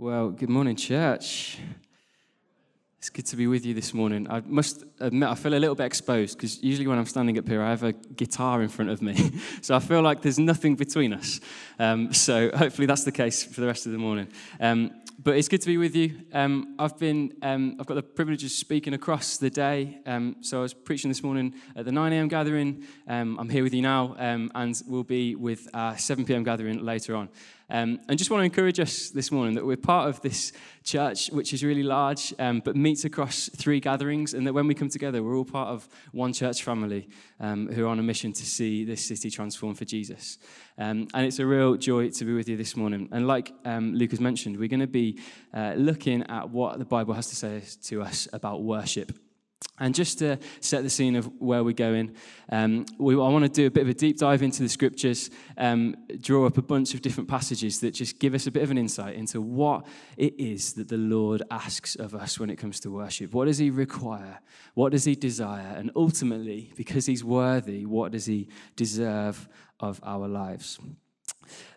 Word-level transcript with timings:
Well, 0.00 0.30
good 0.30 0.48
morning, 0.48 0.76
church. 0.76 1.58
It's 2.98 3.10
good 3.10 3.26
to 3.26 3.36
be 3.36 3.48
with 3.48 3.66
you 3.66 3.74
this 3.74 3.92
morning. 3.92 4.30
I 4.30 4.42
must 4.46 4.84
admit, 5.00 5.28
I 5.28 5.34
feel 5.34 5.52
a 5.52 5.58
little 5.58 5.74
bit 5.74 5.86
exposed 5.86 6.36
because 6.36 6.62
usually 6.62 6.86
when 6.86 6.98
I'm 6.98 7.06
standing 7.06 7.36
up 7.36 7.48
here, 7.48 7.60
I 7.60 7.70
have 7.70 7.82
a 7.82 7.92
guitar 7.92 8.62
in 8.62 8.68
front 8.68 8.92
of 8.92 9.02
me. 9.02 9.32
so 9.60 9.74
I 9.74 9.80
feel 9.80 10.00
like 10.00 10.22
there's 10.22 10.38
nothing 10.38 10.76
between 10.76 11.12
us. 11.12 11.40
Um, 11.80 12.14
so 12.14 12.48
hopefully 12.54 12.86
that's 12.86 13.02
the 13.02 13.10
case 13.10 13.42
for 13.42 13.60
the 13.60 13.66
rest 13.66 13.86
of 13.86 13.92
the 13.92 13.98
morning. 13.98 14.28
Um, 14.60 14.92
but 15.20 15.36
it's 15.36 15.48
good 15.48 15.62
to 15.62 15.66
be 15.66 15.78
with 15.78 15.96
you. 15.96 16.20
Um, 16.32 16.76
I've 16.78 16.96
been, 16.96 17.32
um, 17.42 17.74
I've 17.80 17.86
got 17.86 17.94
the 17.94 18.02
privilege 18.04 18.44
of 18.44 18.52
speaking 18.52 18.94
across 18.94 19.36
the 19.36 19.50
day. 19.50 19.98
Um, 20.06 20.36
so 20.42 20.60
I 20.60 20.62
was 20.62 20.74
preaching 20.74 21.10
this 21.10 21.24
morning 21.24 21.54
at 21.74 21.86
the 21.86 21.90
9 21.90 22.12
a.m. 22.12 22.28
gathering. 22.28 22.84
Um, 23.08 23.36
I'm 23.40 23.48
here 23.48 23.64
with 23.64 23.74
you 23.74 23.82
now, 23.82 24.14
and 24.16 24.80
we'll 24.86 25.02
be 25.02 25.34
with 25.34 25.66
our 25.74 25.98
7 25.98 26.24
p.m. 26.24 26.44
gathering 26.44 26.84
later 26.84 27.16
on. 27.16 27.30
Um, 27.70 28.00
and 28.08 28.18
just 28.18 28.30
want 28.30 28.40
to 28.40 28.44
encourage 28.44 28.80
us 28.80 29.10
this 29.10 29.30
morning 29.30 29.54
that 29.56 29.66
we're 29.66 29.76
part 29.76 30.08
of 30.08 30.20
this 30.22 30.52
church, 30.84 31.28
which 31.28 31.52
is 31.52 31.62
really 31.62 31.82
large, 31.82 32.32
um, 32.38 32.62
but 32.64 32.76
meets 32.76 33.04
across 33.04 33.50
three 33.56 33.78
gatherings, 33.78 34.32
and 34.32 34.46
that 34.46 34.54
when 34.54 34.66
we 34.66 34.74
come 34.74 34.88
together, 34.88 35.22
we're 35.22 35.36
all 35.36 35.44
part 35.44 35.68
of 35.68 35.86
one 36.12 36.32
church 36.32 36.62
family 36.62 37.08
um, 37.40 37.68
who 37.68 37.84
are 37.84 37.88
on 37.88 37.98
a 37.98 38.02
mission 38.02 38.32
to 38.32 38.46
see 38.46 38.84
this 38.84 39.06
city 39.06 39.30
transformed 39.30 39.76
for 39.76 39.84
Jesus. 39.84 40.38
Um, 40.78 41.08
and 41.12 41.26
it's 41.26 41.40
a 41.40 41.46
real 41.46 41.76
joy 41.76 42.08
to 42.08 42.24
be 42.24 42.32
with 42.32 42.48
you 42.48 42.56
this 42.56 42.74
morning. 42.74 43.08
And 43.12 43.26
like 43.26 43.52
um, 43.66 43.94
Luke 43.94 44.12
has 44.12 44.20
mentioned, 44.20 44.56
we're 44.56 44.68
going 44.68 44.80
to 44.80 44.86
be 44.86 45.20
uh, 45.52 45.74
looking 45.76 46.22
at 46.24 46.48
what 46.48 46.78
the 46.78 46.86
Bible 46.86 47.12
has 47.14 47.28
to 47.28 47.36
say 47.36 47.62
to 47.84 48.02
us 48.02 48.28
about 48.32 48.62
worship. 48.62 49.12
And 49.80 49.94
just 49.94 50.18
to 50.18 50.38
set 50.60 50.82
the 50.82 50.90
scene 50.90 51.14
of 51.14 51.26
where 51.40 51.62
we're 51.62 51.72
going, 51.72 52.14
um, 52.50 52.84
we, 52.98 53.14
I 53.14 53.28
want 53.28 53.44
to 53.44 53.48
do 53.48 53.66
a 53.66 53.70
bit 53.70 53.82
of 53.82 53.88
a 53.88 53.94
deep 53.94 54.18
dive 54.18 54.42
into 54.42 54.62
the 54.62 54.68
scriptures, 54.68 55.30
um, 55.56 55.94
draw 56.20 56.46
up 56.46 56.58
a 56.58 56.62
bunch 56.62 56.94
of 56.94 57.02
different 57.02 57.28
passages 57.28 57.80
that 57.80 57.92
just 57.92 58.18
give 58.18 58.34
us 58.34 58.46
a 58.46 58.50
bit 58.50 58.62
of 58.62 58.70
an 58.70 58.78
insight 58.78 59.14
into 59.14 59.40
what 59.40 59.86
it 60.16 60.34
is 60.38 60.72
that 60.74 60.88
the 60.88 60.96
Lord 60.96 61.42
asks 61.50 61.94
of 61.94 62.14
us 62.14 62.40
when 62.40 62.50
it 62.50 62.56
comes 62.56 62.80
to 62.80 62.90
worship. 62.90 63.32
What 63.32 63.44
does 63.44 63.58
He 63.58 63.70
require? 63.70 64.40
What 64.74 64.90
does 64.90 65.04
He 65.04 65.14
desire? 65.14 65.74
And 65.76 65.92
ultimately, 65.94 66.72
because 66.76 67.06
He's 67.06 67.22
worthy, 67.22 67.86
what 67.86 68.12
does 68.12 68.26
He 68.26 68.48
deserve 68.74 69.48
of 69.78 70.00
our 70.02 70.26
lives? 70.26 70.80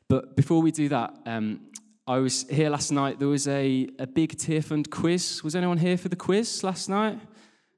But 0.07 0.35
before 0.35 0.61
we 0.61 0.71
do 0.71 0.89
that, 0.89 1.13
um, 1.27 1.61
I 2.07 2.17
was 2.17 2.49
here 2.49 2.69
last 2.69 2.91
night. 2.91 3.19
There 3.19 3.27
was 3.27 3.47
a, 3.47 3.87
a 3.99 4.07
big 4.07 4.37
Tear 4.37 4.63
Fund 4.63 4.89
quiz. 4.89 5.43
Was 5.43 5.55
anyone 5.55 5.77
here 5.77 5.97
for 5.97 6.09
the 6.09 6.15
quiz 6.15 6.63
last 6.63 6.89
night? 6.89 7.19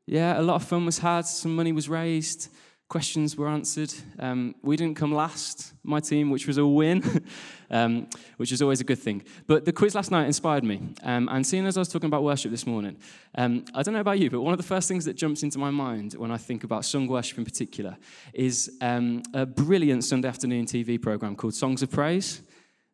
Yeah, 0.06 0.40
a 0.40 0.42
lot 0.42 0.56
of 0.56 0.64
fun 0.64 0.86
was 0.86 1.00
had, 1.00 1.26
some 1.26 1.56
money 1.56 1.72
was 1.72 1.88
raised, 1.88 2.50
questions 2.90 3.38
were 3.38 3.48
answered. 3.48 3.94
Um, 4.20 4.54
we 4.62 4.76
didn't 4.76 4.98
come 4.98 5.14
last, 5.14 5.74
my 5.84 6.02
team, 6.02 6.30
which 6.30 6.46
was 6.46 6.58
a 6.58 6.68
win, 6.68 7.26
um, 7.72 8.08
which 8.36 8.52
is 8.52 8.62
always 8.62 8.82
a 8.82 8.84
good 8.84 9.00
thing. 9.00 9.24
But 9.48 9.64
the 9.64 9.72
quiz 9.72 9.96
last 9.96 10.12
night 10.12 10.26
inspired 10.26 10.66
me. 10.66 10.94
Um, 11.04 11.30
and 11.32 11.48
seeing 11.48 11.66
as 11.66 11.78
I 11.78 11.80
was 11.80 11.88
talking 11.88 12.08
about 12.08 12.24
worship 12.24 12.52
this 12.52 12.68
morning, 12.68 12.98
um, 13.36 13.64
I 13.74 13.82
don't 13.82 13.94
know 13.94 14.02
about 14.02 14.20
you, 14.20 14.30
but 14.30 14.42
one 14.42 14.54
of 14.54 14.58
the 14.58 14.64
first 14.64 14.90
things 14.90 15.06
that 15.06 15.16
jumps 15.16 15.42
into 15.42 15.58
my 15.58 15.72
mind 15.72 16.14
when 16.14 16.32
I 16.32 16.38
think 16.38 16.66
about 16.66 16.84
sung 16.84 17.08
worship 17.08 17.38
in 17.38 17.46
particular 17.46 17.98
is 18.34 18.78
um, 18.82 19.24
a 19.34 19.46
brilliant 19.46 20.04
Sunday 20.04 20.28
afternoon 20.28 20.66
TV 20.66 21.02
program 21.02 21.36
called 21.36 21.56
Songs 21.56 21.82
of 21.82 21.90
Praise. 21.90 22.42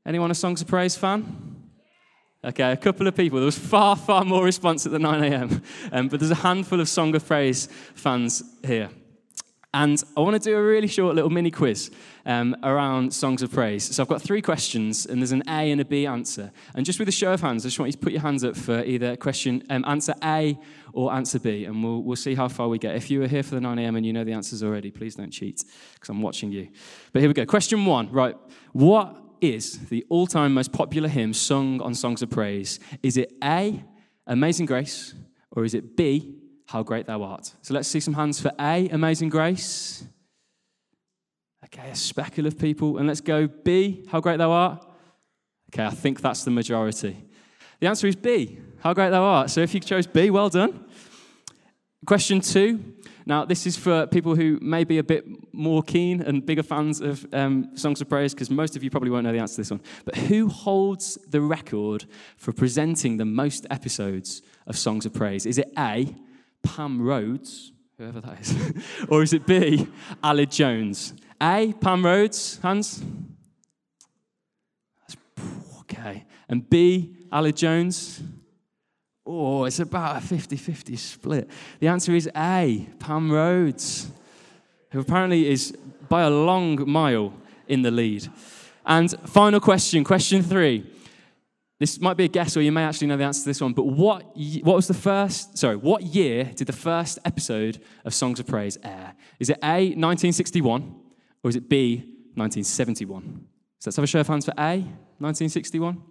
Anyone 0.06 0.32
a 0.32 0.36
Songs 0.36 0.62
of 0.62 0.68
Praise 0.68 0.96
fan? 0.96 1.69
Okay, 2.42 2.72
a 2.72 2.78
couple 2.78 3.06
of 3.06 3.18
people. 3.18 3.38
There 3.40 3.46
was 3.46 3.60
far, 3.60 3.98
far 3.98 4.24
more 4.24 4.46
response 4.46 4.86
at 4.86 4.94
the 4.94 5.00
9 5.00 5.24
a.m., 5.26 5.62
um, 5.92 6.08
but 6.08 6.22
there's 6.22 6.32
a 6.32 6.36
handful 6.36 6.80
of 6.80 6.88
Song 6.88 7.14
of 7.14 7.28
Praise 7.28 7.68
fans 7.96 8.42
here. 8.66 8.90
And 9.74 10.02
I 10.18 10.22
want 10.22 10.34
to 10.36 10.40
do 10.40 10.58
a 10.58 10.64
really 10.64 10.88
short 10.88 11.16
little 11.16 11.30
mini 11.30 11.52
quiz 11.52 11.92
um, 12.26 12.56
around 12.64 13.14
songs 13.14 13.44
of 13.44 13.52
praise. 13.52 13.94
So 13.94 14.02
I've 14.02 14.10
got 14.10 14.22
three 14.22 14.42
questions, 14.42 15.06
and 15.06 15.22
there's 15.22 15.34
an 15.34 15.44
A 15.48 15.70
and 15.70 15.80
a 15.80 15.86
B 15.86 16.08
answer. 16.08 16.52
And 16.74 16.86
just 16.86 16.98
with 16.98 17.08
a 17.08 17.12
show 17.12 17.34
of 17.34 17.42
hands, 17.42 17.66
I 17.66 17.68
just 17.68 17.78
want 17.78 17.90
you 17.90 17.94
to 17.94 18.00
put 18.00 18.14
your 18.14 18.22
hands 18.22 18.44
up 18.44 18.56
for 18.56 18.84
either 18.84 19.16
question 19.18 19.62
um, 19.70 19.84
answer 19.86 20.16
A 20.24 20.58
or 20.94 21.14
answer 21.14 21.40
B, 21.40 21.66
and 21.66 21.84
we'll, 21.84 22.02
we'll 22.02 22.16
see 22.16 22.34
how 22.34 22.48
far 22.48 22.68
we 22.68 22.80
get. 22.80 22.96
If 22.96 23.12
you 23.12 23.20
were 23.20 23.28
here 23.28 23.44
for 23.44 23.56
the 23.56 23.62
9 23.62 23.78
a.m. 23.78 23.96
and 23.98 24.06
you 24.06 24.14
know 24.14 24.24
the 24.24 24.34
answers 24.34 24.64
already, 24.64 24.90
please 24.90 25.16
don't 25.16 25.30
cheat, 25.30 25.64
because 25.94 26.10
I'm 26.10 26.22
watching 26.22 26.52
you. 26.52 26.70
But 27.12 27.20
here 27.20 27.30
we 27.30 27.34
go. 27.34 27.46
Question 27.46 27.86
one. 27.86 28.10
Right. 28.12 28.36
What 28.72 29.29
is 29.42 29.88
the 29.90 30.06
all 30.10 30.28
time 30.28 30.54
most 30.54 30.72
popular 30.72 31.10
hymn 31.10 31.34
sung 31.34 31.82
on 31.82 31.94
Songs 31.94 32.22
of 32.22 32.30
Praise? 32.30 32.80
Is 33.04 33.18
it 33.18 33.34
A, 33.44 33.84
Amazing 34.28 34.66
Grace, 34.66 35.14
or 35.52 35.66
is 35.66 35.74
it 35.74 35.96
B, 35.96 36.36
How 36.68 36.84
Great 36.84 37.06
Thou 37.06 37.24
Art? 37.24 37.54
So 37.62 37.74
let's 37.74 37.88
see 37.88 38.00
some 38.00 38.14
hands 38.14 38.40
for 38.40 38.52
A, 38.60 38.88
Amazing 38.90 39.30
Grace. 39.30 40.04
Okay, 41.66 41.90
a 41.90 41.96
speckle 41.96 42.48
of 42.48 42.58
people. 42.58 42.98
And 42.98 43.08
let's 43.08 43.22
go 43.22 43.48
B, 43.48 44.06
How 44.10 44.20
Great 44.20 44.38
Thou 44.38 44.52
Art. 44.52 44.86
Okay, 45.74 45.86
I 45.86 45.92
think 45.92 46.22
that's 46.22 46.44
the 46.44 46.52
majority. 46.52 47.26
The 47.80 47.88
answer 47.88 48.08
is 48.08 48.16
B, 48.16 48.60
How 48.80 48.94
Great 48.94 49.12
Thou 49.12 49.24
Art. 49.24 49.50
So 49.50 49.62
if 49.62 49.74
you 49.74 49.80
chose 49.80 50.08
B, 50.08 50.30
well 50.30 50.50
done. 50.50 50.86
Question 52.06 52.40
two 52.40 52.96
now, 53.30 53.46
this 53.46 53.68
is 53.68 53.78
for 53.78 54.08
people 54.08 54.34
who 54.36 54.58
may 54.60 54.84
be 54.84 54.98
a 54.98 55.04
bit 55.04 55.24
more 55.54 55.84
keen 55.84 56.20
and 56.20 56.44
bigger 56.44 56.64
fans 56.64 57.00
of 57.00 57.32
um, 57.32 57.70
Songs 57.78 58.02
of 58.02 58.10
Praise, 58.10 58.34
because 58.34 58.50
most 58.50 58.76
of 58.76 58.84
you 58.84 58.90
probably 58.90 59.12
won't 59.12 59.24
know 59.24 59.32
the 59.32 59.38
answer 59.38 59.58
to 59.58 59.62
this 59.62 59.70
one. 59.70 59.82
But 60.04 60.16
who 60.16 60.48
holds 60.50 61.14
the 61.28 61.40
record 61.40 62.06
for 62.38 62.54
presenting 62.54 63.18
the 63.18 63.26
most 63.26 63.68
episodes 63.70 64.42
of 64.66 64.80
Songs 64.80 65.06
of 65.06 65.14
Praise? 65.14 65.46
Is 65.46 65.60
it 65.60 65.72
A, 65.78 66.16
Pam 66.64 67.00
Rhodes, 67.00 67.72
whoever 68.00 68.20
that 68.20 68.40
is, 68.40 68.74
or 69.10 69.22
is 69.22 69.32
it 69.32 69.46
B, 69.46 69.88
Aled 70.24 70.50
Jones? 70.50 71.14
A, 71.40 71.72
Pam 71.74 72.04
Rhodes, 72.04 72.58
hands? 72.64 73.04
Okay. 75.82 76.26
And 76.50 76.68
B, 76.68 77.16
Aled 77.32 77.56
Jones? 77.56 78.24
Oh, 79.32 79.66
it's 79.66 79.80
about 79.80 80.18
a 80.18 80.22
50 80.22 80.56
50 80.56 80.96
split. 80.96 81.48
The 81.80 81.88
answer 81.88 82.16
is 82.16 82.28
A, 82.36 82.90
Pam 82.98 83.32
Rhodes, 83.32 84.10
who 84.90 85.02
apparently 85.02 85.48
is 85.48 85.72
by 86.10 86.24
a 86.24 86.32
long 86.32 86.90
mile 86.90 87.36
in 87.68 87.84
the 87.84 87.92
lead. 87.92 88.28
And 88.84 89.12
final 89.28 89.60
question, 89.60 90.04
question 90.04 90.42
three. 90.42 90.92
This 91.78 92.02
might 92.02 92.18
be 92.18 92.24
a 92.24 92.28
guess, 92.28 92.58
or 92.58 92.62
you 92.62 92.72
may 92.72 92.84
actually 92.84 93.06
know 93.06 93.18
the 93.18 93.24
answer 93.24 93.42
to 93.42 93.50
this 93.50 93.62
one, 93.62 93.74
but 93.74 93.86
what, 93.86 94.36
what 94.64 94.76
was 94.76 94.88
the 94.88 94.96
first, 94.96 95.60
sorry, 95.60 95.76
what 95.76 96.02
year 96.02 96.46
did 96.56 96.66
the 96.66 96.74
first 96.74 97.20
episode 97.24 97.80
of 98.06 98.16
Songs 98.16 98.40
of 98.40 98.48
Praise 98.48 98.80
air? 98.84 99.14
Is 99.40 99.52
it 99.52 99.60
A, 99.62 99.94
1961, 99.94 100.96
or 101.44 101.50
is 101.52 101.56
it 101.56 101.70
B, 101.70 101.98
1971? 102.34 103.46
So 103.78 103.90
let's 103.90 103.96
have 103.96 104.04
a 104.04 104.08
show 104.08 104.22
of 104.22 104.28
hands 104.28 104.46
for 104.46 104.54
A, 104.58 104.80
1961 105.20 106.02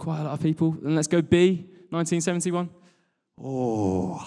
quite 0.00 0.20
a 0.20 0.24
lot 0.24 0.32
of 0.32 0.42
people. 0.42 0.76
And 0.82 0.96
let's 0.96 1.06
go 1.06 1.20
B, 1.20 1.66
1971. 1.90 2.70
Oh, 3.42 4.26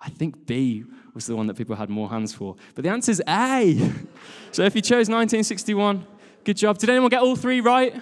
I 0.00 0.10
think 0.10 0.46
B 0.46 0.84
was 1.14 1.26
the 1.26 1.34
one 1.34 1.46
that 1.46 1.56
people 1.56 1.74
had 1.74 1.88
more 1.88 2.08
hands 2.08 2.34
for. 2.34 2.54
But 2.74 2.84
the 2.84 2.90
answer 2.90 3.10
is 3.10 3.22
A. 3.26 3.92
so 4.52 4.62
if 4.62 4.74
you 4.76 4.82
chose 4.82 5.08
1961, 5.08 6.06
good 6.44 6.56
job. 6.56 6.78
Did 6.78 6.90
anyone 6.90 7.08
get 7.08 7.22
all 7.22 7.34
three 7.34 7.60
right? 7.60 7.98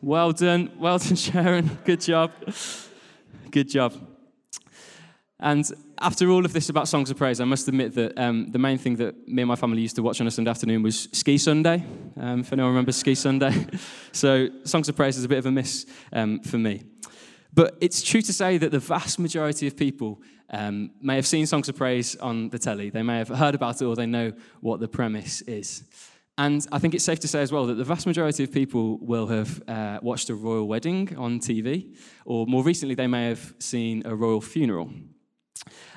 Well 0.00 0.32
done. 0.32 0.70
Well 0.78 0.98
done, 0.98 1.16
Sharon. 1.26 1.78
Good 1.84 2.00
job. 2.00 2.32
Good 3.50 3.68
job. 3.68 3.94
And 5.40 5.68
after 6.02 6.28
all 6.30 6.44
of 6.44 6.52
this 6.52 6.68
about 6.68 6.88
songs 6.88 7.10
of 7.10 7.16
praise, 7.16 7.40
I 7.40 7.44
must 7.44 7.68
admit 7.68 7.94
that 7.94 8.18
um, 8.18 8.50
the 8.50 8.58
main 8.58 8.76
thing 8.76 8.96
that 8.96 9.28
me 9.28 9.42
and 9.42 9.48
my 9.48 9.54
family 9.54 9.80
used 9.80 9.96
to 9.96 10.02
watch 10.02 10.20
on 10.20 10.26
a 10.26 10.30
Sunday 10.30 10.50
afternoon 10.50 10.82
was 10.82 11.08
Ski 11.12 11.38
Sunday. 11.38 11.84
Um, 12.16 12.40
if 12.40 12.52
anyone 12.52 12.72
remembers 12.72 12.96
Ski 12.96 13.14
Sunday, 13.14 13.66
so 14.12 14.48
songs 14.64 14.88
of 14.88 14.96
praise 14.96 15.16
is 15.16 15.24
a 15.24 15.28
bit 15.28 15.38
of 15.38 15.46
a 15.46 15.52
miss 15.52 15.86
um, 16.12 16.40
for 16.40 16.58
me. 16.58 16.82
But 17.54 17.76
it's 17.80 18.02
true 18.02 18.20
to 18.22 18.32
say 18.32 18.58
that 18.58 18.72
the 18.72 18.80
vast 18.80 19.20
majority 19.20 19.66
of 19.68 19.76
people 19.76 20.20
um, 20.50 20.90
may 21.00 21.14
have 21.16 21.26
seen 21.26 21.46
songs 21.46 21.68
of 21.68 21.76
praise 21.76 22.16
on 22.16 22.48
the 22.48 22.58
telly. 22.58 22.90
They 22.90 23.02
may 23.02 23.18
have 23.18 23.28
heard 23.28 23.54
about 23.54 23.80
it, 23.80 23.84
or 23.84 23.94
they 23.94 24.06
know 24.06 24.32
what 24.60 24.80
the 24.80 24.88
premise 24.88 25.40
is. 25.42 25.84
And 26.36 26.66
I 26.72 26.78
think 26.78 26.94
it's 26.94 27.04
safe 27.04 27.20
to 27.20 27.28
say 27.28 27.42
as 27.42 27.52
well 27.52 27.66
that 27.66 27.74
the 27.74 27.84
vast 27.84 28.06
majority 28.06 28.42
of 28.42 28.50
people 28.50 28.98
will 28.98 29.28
have 29.28 29.62
uh, 29.68 30.00
watched 30.02 30.30
a 30.30 30.34
royal 30.34 30.66
wedding 30.66 31.16
on 31.16 31.38
TV, 31.38 31.94
or 32.24 32.46
more 32.46 32.64
recently, 32.64 32.94
they 32.96 33.06
may 33.06 33.28
have 33.28 33.54
seen 33.60 34.02
a 34.04 34.16
royal 34.16 34.40
funeral. 34.40 34.90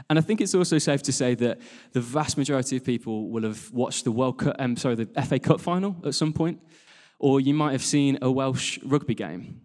And 0.10 0.20
I 0.20 0.22
think 0.22 0.40
it's 0.42 0.54
also 0.54 0.78
safe 0.78 1.02
to 1.04 1.12
say 1.12 1.34
that 1.36 1.60
the 1.94 2.02
vast 2.02 2.38
majority 2.38 2.78
of 2.78 2.84
people 2.84 3.30
will 3.30 3.44
have 3.44 3.72
watched 3.72 4.04
the 4.04 4.12
World 4.12 4.38
Cup, 4.38 4.56
um, 4.60 4.78
sorry, 4.78 4.96
the 4.96 5.22
FA 5.24 5.40
Cup 5.40 5.60
final 5.60 5.96
at 6.06 6.14
some 6.14 6.32
point, 6.32 6.60
or 7.18 7.40
you 7.40 7.54
might 7.54 7.72
have 7.72 7.84
seen 7.84 8.20
a 8.22 8.30
Welsh 8.30 8.78
rugby 8.84 9.16
game. 9.16 9.62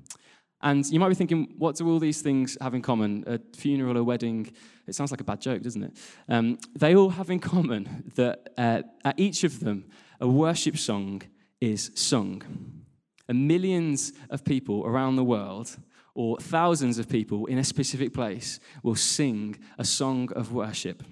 And 0.62 0.86
you 0.86 1.00
might 1.00 1.08
be 1.08 1.14
thinking, 1.14 1.54
what 1.56 1.76
do 1.76 1.88
all 1.88 1.98
these 1.98 2.20
things 2.20 2.56
have 2.60 2.74
in 2.74 2.82
common? 2.82 3.24
A 3.26 3.40
funeral, 3.56 3.96
a 3.96 4.04
wedding, 4.04 4.52
it 4.86 4.94
sounds 4.94 5.10
like 5.10 5.20
a 5.20 5.24
bad 5.24 5.40
joke, 5.40 5.62
doesn't 5.62 5.82
it? 5.82 5.96
Um, 6.28 6.58
they 6.76 6.94
all 6.94 7.10
have 7.10 7.30
in 7.30 7.38
common 7.38 8.10
that 8.16 8.50
uh, 8.58 8.82
at 9.04 9.18
each 9.18 9.44
of 9.44 9.60
them, 9.60 9.86
a 10.20 10.28
worship 10.28 10.76
song 10.76 11.22
is 11.60 11.90
sung. 11.94 12.42
And 13.28 13.46
millions 13.46 14.12
of 14.28 14.44
people 14.44 14.84
around 14.84 15.16
the 15.16 15.24
world 15.24 15.76
or 16.20 16.36
thousands 16.36 16.98
of 16.98 17.08
people 17.08 17.46
in 17.46 17.56
a 17.56 17.64
specific 17.64 18.12
place 18.12 18.60
will 18.82 18.94
sing 18.94 19.58
a 19.78 19.84
song 19.86 20.30
of 20.36 20.52
worship. 20.52 21.02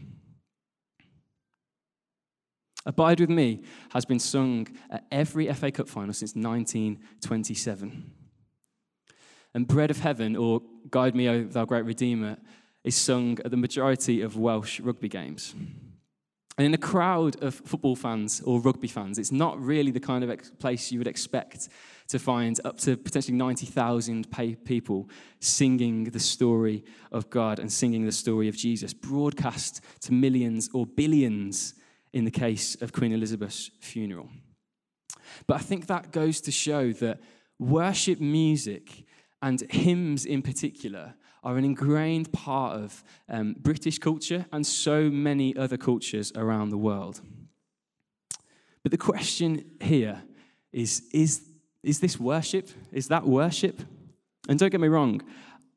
Abide 2.84 3.20
with 3.20 3.31
Me 3.31 3.62
has 3.93 4.05
been 4.05 4.19
sung 4.19 4.69
at 4.90 5.06
every 5.10 5.50
FA 5.55 5.70
Cup 5.70 5.88
final 5.88 6.12
since 6.12 6.34
1927. 6.34 8.12
And 9.55 9.66
Bread 9.66 9.90
of 9.90 10.00
Heaven, 10.00 10.37
or 10.37 10.60
Guide 10.90 11.14
Me, 11.14 11.26
O 11.26 11.44
Thou 11.44 11.64
Great 11.64 11.87
Redeemer, 11.87 12.37
is 12.84 12.94
sung 12.94 13.38
at 13.46 13.50
the 13.50 13.56
majority 13.56 14.20
of 14.20 14.37
Welsh 14.37 14.78
rugby 14.78 15.08
games. 15.08 15.55
And 16.58 16.66
in 16.66 16.75
a 16.75 16.78
crowd 16.78 17.40
of 17.40 17.55
football 17.55 17.94
fans 17.94 18.43
or 18.44 18.60
rugby 18.60 18.88
fans, 18.88 19.16
it's 19.16 19.31
not 19.31 19.60
really 19.60 19.93
the 19.93 20.00
kind 20.00 20.25
of 20.25 20.31
ex- 20.31 20.50
place 20.50 20.90
you 20.90 20.99
would 20.99 21.06
expect 21.06 21.69
to 22.08 22.19
find 22.19 22.60
up 22.64 22.78
to 22.78 22.96
potentially 22.96 23.37
90,000 23.37 24.26
people 24.64 25.08
singing 25.38 26.05
the 26.05 26.19
story 26.19 26.82
of 27.12 27.31
God 27.31 27.60
and 27.60 27.70
singing 27.70 28.05
the 28.05 28.12
story 28.12 28.49
of 28.49 28.56
Jesus, 28.56 28.93
broadcast 28.93 29.82
to 30.00 30.12
millions 30.12 30.69
or 30.75 30.84
billions 30.84 31.75
in 32.12 32.25
the 32.25 32.31
case 32.31 32.75
of 32.82 32.93
Queen 32.93 33.12
Elizabeth's 33.12 33.70
funeral. 33.78 34.28
But 35.46 35.58
I 35.58 35.60
think 35.60 35.87
that 35.87 36.10
goes 36.10 36.40
to 36.40 36.50
show 36.50 36.93
that 36.94 37.20
worship 37.60 38.20
music 38.20 39.05
and 39.43 39.60
hymns 39.70 40.25
in 40.25 40.43
particular 40.43 41.14
are 41.43 41.56
an 41.56 41.64
ingrained 41.64 42.32
part 42.32 42.76
of 42.76 43.05
um, 43.29 43.55
British 43.58 43.99
culture 43.99 44.46
and 44.52 44.67
so 44.67 45.11
many 45.11 45.56
other 45.56 45.76
cultures 45.76 46.32
around 46.35 46.70
the 46.70 46.79
world. 46.79 47.20
But 48.82 48.93
the 48.93 48.99
question 48.99 49.64
here 49.81 50.23
is 50.73 51.02
is, 51.12 51.43
is 51.82 52.00
this 52.00 52.19
worship? 52.19 52.70
Is 52.93 53.08
that 53.08 53.26
worship? 53.26 53.82
And 54.49 54.58
don't 54.58 54.70
get 54.70 54.81
me 54.81 54.88
wrong, 54.88 55.23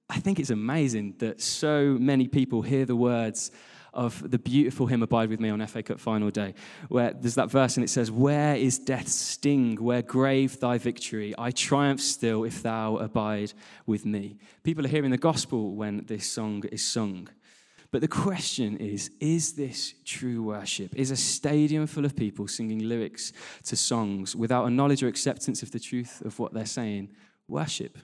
I 0.09 0.19
think 0.19 0.39
it's 0.39 0.49
amazing 0.49 1.15
that 1.19 1.41
so 1.41 1.97
many 1.99 2.27
people 2.27 2.61
hear 2.61 2.85
the 2.85 2.95
words 2.95 3.51
of 3.93 4.29
the 4.29 4.39
beautiful 4.39 4.87
hymn 4.87 5.03
Abide 5.03 5.29
With 5.29 5.39
Me 5.39 5.49
on 5.49 5.65
FA 5.67 5.83
Cup 5.83 5.99
final 5.99 6.31
day, 6.31 6.53
where 6.89 7.13
there's 7.13 7.35
that 7.35 7.51
verse 7.51 7.77
and 7.77 7.83
it 7.83 7.89
says, 7.89 8.09
Where 8.09 8.55
is 8.55 8.79
death's 8.79 9.13
sting? 9.13 9.75
Where 9.75 10.01
grave 10.01 10.59
thy 10.59 10.77
victory? 10.77 11.33
I 11.37 11.51
triumph 11.51 12.01
still 12.01 12.43
if 12.43 12.63
thou 12.63 12.97
abide 12.97 13.53
with 13.85 14.05
me. 14.05 14.37
People 14.63 14.85
are 14.85 14.89
hearing 14.89 15.11
the 15.11 15.17
gospel 15.17 15.75
when 15.75 16.05
this 16.05 16.25
song 16.25 16.63
is 16.71 16.85
sung. 16.85 17.27
But 17.91 17.99
the 17.99 18.07
question 18.07 18.77
is 18.77 19.11
is 19.19 19.53
this 19.53 19.93
true 20.05 20.41
worship? 20.43 20.95
Is 20.95 21.11
a 21.11 21.17
stadium 21.17 21.87
full 21.87 22.05
of 22.05 22.15
people 22.15 22.47
singing 22.47 22.87
lyrics 22.87 23.33
to 23.65 23.75
songs 23.75 24.35
without 24.35 24.65
a 24.65 24.69
knowledge 24.69 25.03
or 25.03 25.07
acceptance 25.07 25.61
of 25.61 25.71
the 25.71 25.79
truth 25.79 26.21
of 26.21 26.39
what 26.39 26.53
they're 26.53 26.65
saying 26.65 27.09
worship? 27.49 27.97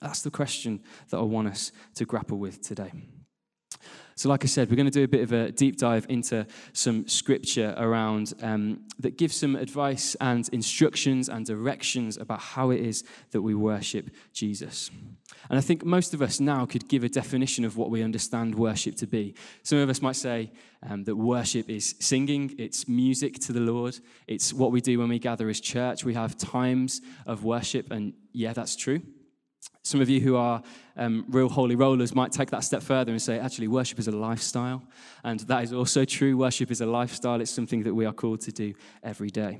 That's 0.00 0.22
the 0.22 0.30
question 0.30 0.80
that 1.10 1.18
I 1.18 1.22
want 1.22 1.48
us 1.48 1.72
to 1.96 2.06
grapple 2.06 2.38
with 2.38 2.62
today. 2.62 2.90
So, 4.14 4.28
like 4.28 4.44
I 4.44 4.48
said, 4.48 4.68
we're 4.68 4.76
going 4.76 4.84
to 4.84 4.92
do 4.92 5.04
a 5.04 5.08
bit 5.08 5.22
of 5.22 5.32
a 5.32 5.50
deep 5.50 5.78
dive 5.78 6.04
into 6.08 6.46
some 6.72 7.08
scripture 7.08 7.74
around 7.78 8.34
um, 8.42 8.80
that 8.98 9.16
gives 9.16 9.34
some 9.34 9.56
advice 9.56 10.14
and 10.20 10.46
instructions 10.50 11.28
and 11.30 11.46
directions 11.46 12.18
about 12.18 12.40
how 12.40 12.68
it 12.70 12.80
is 12.80 13.02
that 13.30 13.40
we 13.40 13.54
worship 13.54 14.10
Jesus. 14.34 14.90
And 15.48 15.58
I 15.58 15.62
think 15.62 15.84
most 15.84 16.12
of 16.12 16.20
us 16.20 16.38
now 16.38 16.66
could 16.66 16.86
give 16.86 17.02
a 17.02 17.08
definition 17.08 17.64
of 17.64 17.76
what 17.76 17.90
we 17.90 18.02
understand 18.02 18.54
worship 18.54 18.94
to 18.96 19.06
be. 19.06 19.34
Some 19.62 19.78
of 19.78 19.88
us 19.88 20.02
might 20.02 20.16
say 20.16 20.52
um, 20.88 21.04
that 21.04 21.16
worship 21.16 21.70
is 21.70 21.94
singing, 21.98 22.54
it's 22.58 22.86
music 22.88 23.38
to 23.40 23.52
the 23.52 23.60
Lord, 23.60 23.98
it's 24.26 24.52
what 24.52 24.70
we 24.70 24.80
do 24.80 24.98
when 24.98 25.08
we 25.08 25.18
gather 25.18 25.48
as 25.48 25.60
church. 25.60 26.04
We 26.04 26.14
have 26.14 26.36
times 26.36 27.00
of 27.26 27.42
worship, 27.42 27.90
and 27.90 28.12
yeah, 28.32 28.52
that's 28.52 28.76
true. 28.76 29.00
Some 29.82 30.00
of 30.00 30.08
you 30.08 30.20
who 30.20 30.36
are 30.36 30.62
um, 30.96 31.24
real 31.28 31.48
holy 31.48 31.74
rollers 31.74 32.14
might 32.14 32.32
take 32.32 32.50
that 32.50 32.64
step 32.64 32.82
further 32.82 33.12
and 33.12 33.20
say, 33.20 33.38
actually, 33.38 33.68
worship 33.68 33.98
is 33.98 34.08
a 34.08 34.12
lifestyle. 34.12 34.82
And 35.24 35.40
that 35.40 35.64
is 35.64 35.72
also 35.72 36.04
true. 36.04 36.36
Worship 36.36 36.70
is 36.70 36.80
a 36.80 36.86
lifestyle, 36.86 37.40
it's 37.40 37.50
something 37.50 37.82
that 37.84 37.94
we 37.94 38.04
are 38.04 38.12
called 38.12 38.42
to 38.42 38.52
do 38.52 38.74
every 39.02 39.30
day. 39.30 39.58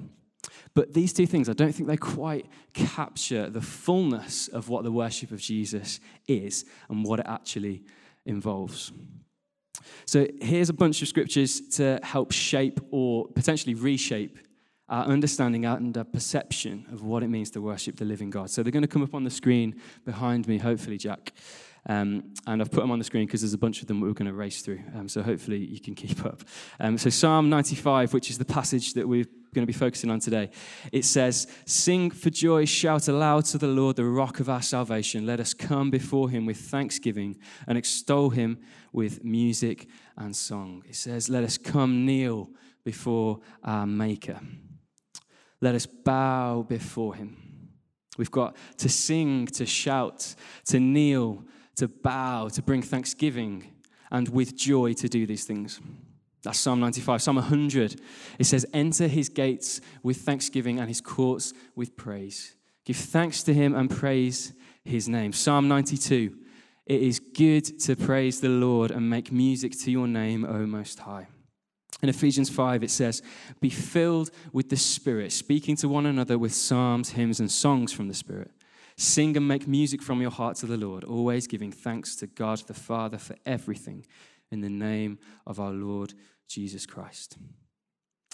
But 0.75 0.95
these 0.95 1.13
two 1.13 1.27
things, 1.27 1.49
I 1.49 1.53
don't 1.53 1.73
think 1.73 1.89
they 1.89 1.97
quite 1.97 2.47
capture 2.73 3.51
the 3.51 3.61
fullness 3.61 4.49
of 4.49 4.69
what 4.69 4.85
the 4.85 4.93
worship 4.93 5.33
of 5.33 5.41
Jesus 5.41 6.01
is 6.29 6.65
and 6.89 7.05
what 7.05 7.21
it 7.21 7.27
actually 7.29 7.83
involves. 8.25 8.93
So 10.05 10.27
here's 10.41 10.69
a 10.69 10.75
bunch 10.75 11.03
of 11.03 11.09
scriptures 11.09 11.61
to 11.77 11.99
help 12.03 12.33
shape 12.33 12.81
or 12.91 13.27
potentially 13.29 13.75
reshape 13.75 14.39
our 14.91 15.05
understanding 15.05 15.65
and 15.65 15.97
our 15.97 16.05
perception 16.05 16.85
of 16.93 17.05
what 17.05 17.23
it 17.23 17.29
means 17.29 17.51
to 17.53 17.63
worship 17.63 17.97
the 17.97 18.05
living 18.05 18.29
God. 18.29 18.51
So 18.51 18.63
they're 18.63 18.73
going 18.73 18.83
to 18.83 18.89
come 18.89 19.03
up 19.03 19.15
on 19.15 19.23
the 19.23 19.31
screen 19.31 19.81
behind 20.05 20.49
me, 20.49 20.59
hopefully, 20.59 20.99
Jack. 20.99 21.33
Um, 21.89 22.35
and 22.47 22.61
I've 22.61 22.71
put 22.71 22.81
them 22.81 22.91
on 22.91 22.99
the 22.99 23.05
screen 23.05 23.27
because 23.27 23.41
there's 23.41 23.55
a 23.55 23.59
bunch 23.59 23.81
of 23.81 23.89
them 23.89 24.01
we're 24.01 24.13
going 24.13 24.27
to 24.27 24.35
race 24.35 24.63
through. 24.63 24.81
Um, 24.95 25.09
so 25.09 25.23
hopefully 25.23 25.59
you 25.59 25.81
can 25.81 25.95
keep 25.97 26.25
up. 26.27 26.43
Um, 26.81 26.99
so 26.99 27.09
Psalm 27.09 27.49
95, 27.49 28.13
which 28.13 28.31
is 28.31 28.39
the 28.39 28.45
passage 28.45 28.95
that 28.95 29.09
we're 29.09 29.25
going 29.55 29.63
to 29.63 29.67
be 29.67 29.73
focusing 29.73 30.11
on 30.11 30.19
today, 30.19 30.51
it 30.93 31.05
says, 31.05 31.47
Sing 31.67 32.11
for 32.11 32.31
joy, 32.31 32.65
shout 32.65 33.09
aloud 33.09 33.45
to 33.47 33.59
the 33.59 33.69
Lord, 33.69 33.97
the 33.97 34.05
rock 34.05 34.41
of 34.41 34.51
our 34.51 34.63
salvation. 34.63 35.25
Let 35.25 35.41
us 35.41 35.55
come 35.55 35.91
before 35.91 36.29
him 36.29 36.47
with 36.47 36.59
thanksgiving 36.59 37.39
and 37.67 37.79
extol 37.79 38.31
him 38.31 38.59
with 38.93 39.25
music 39.25 39.89
and 40.17 40.35
song. 40.35 40.83
It 40.87 40.97
says, 40.97 41.31
Let 41.31 41.45
us 41.45 41.57
come 41.57 42.05
kneel 42.05 42.51
before 42.85 43.41
our 43.63 43.87
Maker. 43.87 44.41
Let 45.61 45.75
us 45.75 45.87
bow 45.87 46.65
before 46.69 47.15
him. 47.15 47.37
We've 48.17 48.31
got 48.31 48.57
to 48.79 48.89
sing, 48.89 49.47
to 49.47 49.67
shout, 49.67 50.35
to 50.67 50.81
kneel, 50.81 51.45
to 51.77 51.89
bow, 51.89 52.49
to 52.49 52.63
bring 52.63 52.83
thanksgiving, 52.83 53.73
and 54.11 54.29
with 54.29 54.57
joy 54.57 54.93
to 54.95 55.09
do 55.09 55.27
these 55.27 55.45
things. 55.45 55.81
That's 56.43 56.59
Psalm 56.59 56.81
95. 56.81 57.23
Psalm 57.23 57.37
100, 57.37 58.01
it 58.39 58.45
says, 58.45 58.67
Enter 58.73 59.09
his 59.09 59.29
gates 59.29 59.81
with 60.03 60.19
thanksgiving 60.19 60.79
and 60.79 60.89
his 60.89 61.01
courts 61.01 61.53
with 61.77 61.97
praise. 61.97 62.57
Give 62.85 62.97
thanks 62.97 63.43
to 63.45 63.55
him 63.55 63.75
and 63.75 63.91
praise 63.91 64.55
his 64.85 65.09
name. 65.09 65.33
Psalm 65.33 65.69
92, 65.69 66.37
it 66.87 67.03
is 67.03 67.21
good 67.21 67.79
to 67.81 67.95
praise 67.95 68.41
the 68.41 68.49
Lord 68.49 68.91
and 68.91 69.09
make 69.09 69.31
music 69.31 69.79
to 69.81 69.91
your 69.91 70.09
name, 70.09 70.45
O 70.45 70.67
Most 70.67 71.01
High. 71.01 71.29
In 72.03 72.09
Ephesians 72.09 72.49
5, 72.49 72.83
it 72.83 72.91
says, 72.91 73.23
Be 73.61 73.71
filled 73.71 74.31
with 74.53 74.71
the 74.71 74.77
Spirit, 74.77 75.33
speaking 75.33 75.77
to 75.77 75.89
one 75.89 76.07
another 76.07 76.39
with 76.39 76.55
psalms, 76.55 77.11
hymns, 77.11 77.41
and 77.41 77.51
songs 77.51 77.93
from 77.93 78.09
the 78.09 78.15
Spirit. 78.15 78.51
Sing 78.97 79.37
and 79.37 79.47
make 79.47 79.67
music 79.67 80.03
from 80.03 80.21
your 80.21 80.31
heart 80.31 80.57
to 80.57 80.67
the 80.67 80.77
Lord, 80.77 81.05
always 81.05 81.47
giving 81.47 81.73
thanks 81.73 82.17
to 82.17 82.27
God 82.27 82.59
the 82.67 82.75
Father 82.75 83.19
for 83.19 83.37
everything 83.47 84.05
in 84.51 84.61
the 84.61 84.69
name 84.69 85.19
of 85.47 85.61
our 85.61 85.71
Lord 85.73 86.15
Jesus 86.49 86.87
Christ. 86.87 87.37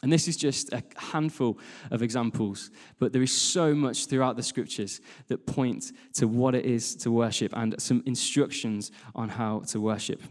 And 0.03 0.13
this 0.13 0.29
is 0.29 0.37
just 0.37 0.73
a 0.73 0.83
handful 0.97 1.59
of 1.91 2.03
examples, 2.03 2.71
but 2.99 3.13
there 3.13 3.23
is 3.23 3.33
so 3.33 3.75
much 3.75 4.07
throughout 4.07 4.37
the 4.37 4.43
scriptures 4.43 5.01
that 5.29 5.47
point 5.47 5.93
to 6.15 6.29
what 6.29 6.55
it 6.55 6.67
is 6.67 6.95
to 6.97 7.11
worship 7.11 7.53
and 7.57 7.81
some 7.81 8.03
instructions 8.05 8.91
on 9.15 9.31
how 9.31 9.61
to 9.69 9.81
worship. 9.81 10.23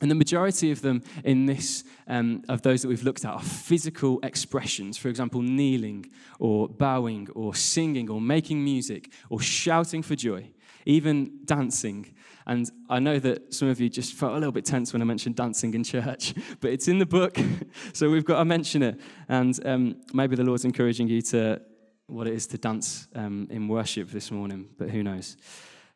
And 0.00 0.10
the 0.10 0.14
majority 0.14 0.70
of 0.70 0.80
them 0.80 1.02
in 1.24 1.46
this, 1.46 1.84
um, 2.08 2.42
of 2.48 2.62
those 2.62 2.82
that 2.82 2.88
we've 2.88 3.02
looked 3.02 3.24
at, 3.24 3.32
are 3.32 3.42
physical 3.42 4.18
expressions. 4.22 4.96
For 4.96 5.08
example, 5.08 5.42
kneeling 5.42 6.10
or 6.38 6.68
bowing 6.68 7.28
or 7.34 7.54
singing 7.54 8.08
or 8.08 8.20
making 8.20 8.64
music 8.64 9.12
or 9.28 9.40
shouting 9.40 10.02
for 10.02 10.16
joy, 10.16 10.50
even 10.86 11.40
dancing. 11.44 12.14
And 12.46 12.70
I 12.88 12.98
know 12.98 13.18
that 13.18 13.52
some 13.52 13.68
of 13.68 13.78
you 13.78 13.90
just 13.90 14.14
felt 14.14 14.32
a 14.32 14.36
little 14.36 14.52
bit 14.52 14.64
tense 14.64 14.92
when 14.94 15.02
I 15.02 15.04
mentioned 15.04 15.36
dancing 15.36 15.74
in 15.74 15.84
church, 15.84 16.34
but 16.60 16.70
it's 16.70 16.88
in 16.88 16.98
the 16.98 17.06
book, 17.06 17.38
so 17.92 18.10
we've 18.10 18.24
got 18.24 18.38
to 18.38 18.44
mention 18.46 18.82
it. 18.82 19.00
And 19.28 19.58
um, 19.66 19.96
maybe 20.14 20.34
the 20.34 20.44
Lord's 20.44 20.64
encouraging 20.64 21.08
you 21.08 21.20
to 21.22 21.60
what 22.06 22.26
it 22.26 22.32
is 22.32 22.46
to 22.48 22.58
dance 22.58 23.06
um, 23.14 23.46
in 23.50 23.68
worship 23.68 24.10
this 24.10 24.30
morning, 24.30 24.70
but 24.78 24.90
who 24.90 25.02
knows. 25.02 25.36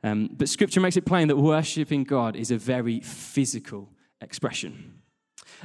Um, 0.05 0.29
but 0.33 0.51
scripture 0.51 0.81
makes 0.81 0.99
it 0.99 1.07
plain 1.07 1.29
that 1.29 1.37
worshiping 1.37 2.05
God 2.05 2.37
is 2.37 2.51
a 2.51 2.59
very 2.59 3.01
physical 3.01 3.89
expression. 4.25 5.03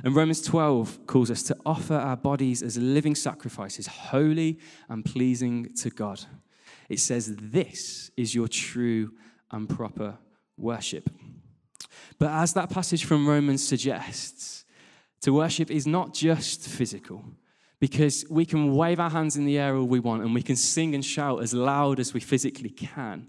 And 0.03 0.15
Romans 0.15 0.41
12 0.41 1.07
calls 1.07 1.31
us 1.31 1.43
to 1.43 1.57
offer 1.65 1.95
our 1.95 2.15
bodies 2.15 2.61
as 2.61 2.77
living 2.77 3.15
sacrifices, 3.15 3.87
holy 3.87 4.59
and 4.87 5.03
pleasing 5.03 5.73
to 5.75 5.89
God. 5.89 6.23
It 6.87 6.99
says, 6.99 7.35
This 7.35 8.11
is 8.15 8.33
your 8.33 8.47
true 8.47 9.13
and 9.51 9.67
proper 9.67 10.17
worship. 10.57 11.09
But 12.17 12.31
as 12.31 12.53
that 12.53 12.69
passage 12.69 13.05
from 13.05 13.27
Romans 13.27 13.65
suggests, 13.65 14.65
to 15.21 15.33
worship 15.33 15.69
is 15.69 15.85
not 15.85 16.13
just 16.13 16.67
physical, 16.67 17.23
because 17.79 18.25
we 18.29 18.45
can 18.45 18.75
wave 18.75 18.99
our 18.99 19.09
hands 19.09 19.37
in 19.37 19.45
the 19.45 19.57
air 19.57 19.75
all 19.75 19.85
we 19.85 19.99
want 19.99 20.23
and 20.23 20.33
we 20.33 20.41
can 20.41 20.55
sing 20.55 20.95
and 20.95 21.03
shout 21.03 21.41
as 21.41 21.53
loud 21.53 21.99
as 21.99 22.13
we 22.13 22.19
physically 22.19 22.69
can. 22.69 23.27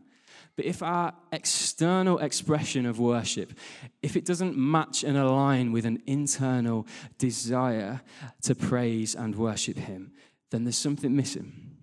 But 0.60 0.66
if 0.66 0.82
our 0.82 1.14
external 1.32 2.18
expression 2.18 2.84
of 2.84 2.98
worship, 2.98 3.54
if 4.02 4.14
it 4.14 4.26
doesn't 4.26 4.58
match 4.58 5.04
and 5.04 5.16
align 5.16 5.72
with 5.72 5.86
an 5.86 6.02
internal 6.04 6.86
desire 7.16 8.02
to 8.42 8.54
praise 8.54 9.14
and 9.14 9.34
worship 9.36 9.78
Him, 9.78 10.12
then 10.50 10.64
there's 10.64 10.76
something 10.76 11.16
missing. 11.16 11.78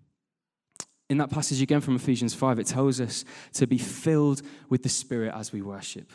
In 1.09 1.17
that 1.17 1.31
passage 1.31 1.59
again 1.59 1.81
from 1.81 1.95
Ephesians 1.95 2.35
5, 2.35 2.59
it 2.59 2.67
tells 2.67 3.01
us 3.01 3.25
to 3.53 3.65
be 3.65 3.79
filled 3.79 4.43
with 4.69 4.83
the 4.83 4.89
Spirit 4.89 5.33
as 5.33 5.51
we 5.51 5.63
worship. 5.63 6.11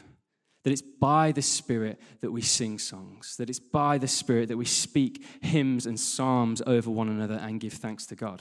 That 0.63 0.71
it's 0.71 0.83
by 0.83 1.33
the 1.33 1.43
Spirit 1.43 2.01
that 2.21 2.31
we 2.31 2.43
sing 2.43 2.79
songs, 2.79 3.35
that 3.39 3.51
it's 3.51 3.59
by 3.59 3.99
the 3.99 4.07
Spirit 4.07 4.51
that 4.51 4.57
we 4.57 4.67
speak 4.67 5.27
hymns 5.41 5.85
and 5.85 5.99
psalms 5.99 6.63
over 6.65 6.93
one 6.93 7.09
another 7.09 7.41
and 7.43 7.59
give 7.59 7.73
thanks 7.73 8.07
to 8.07 8.15
God. 8.15 8.41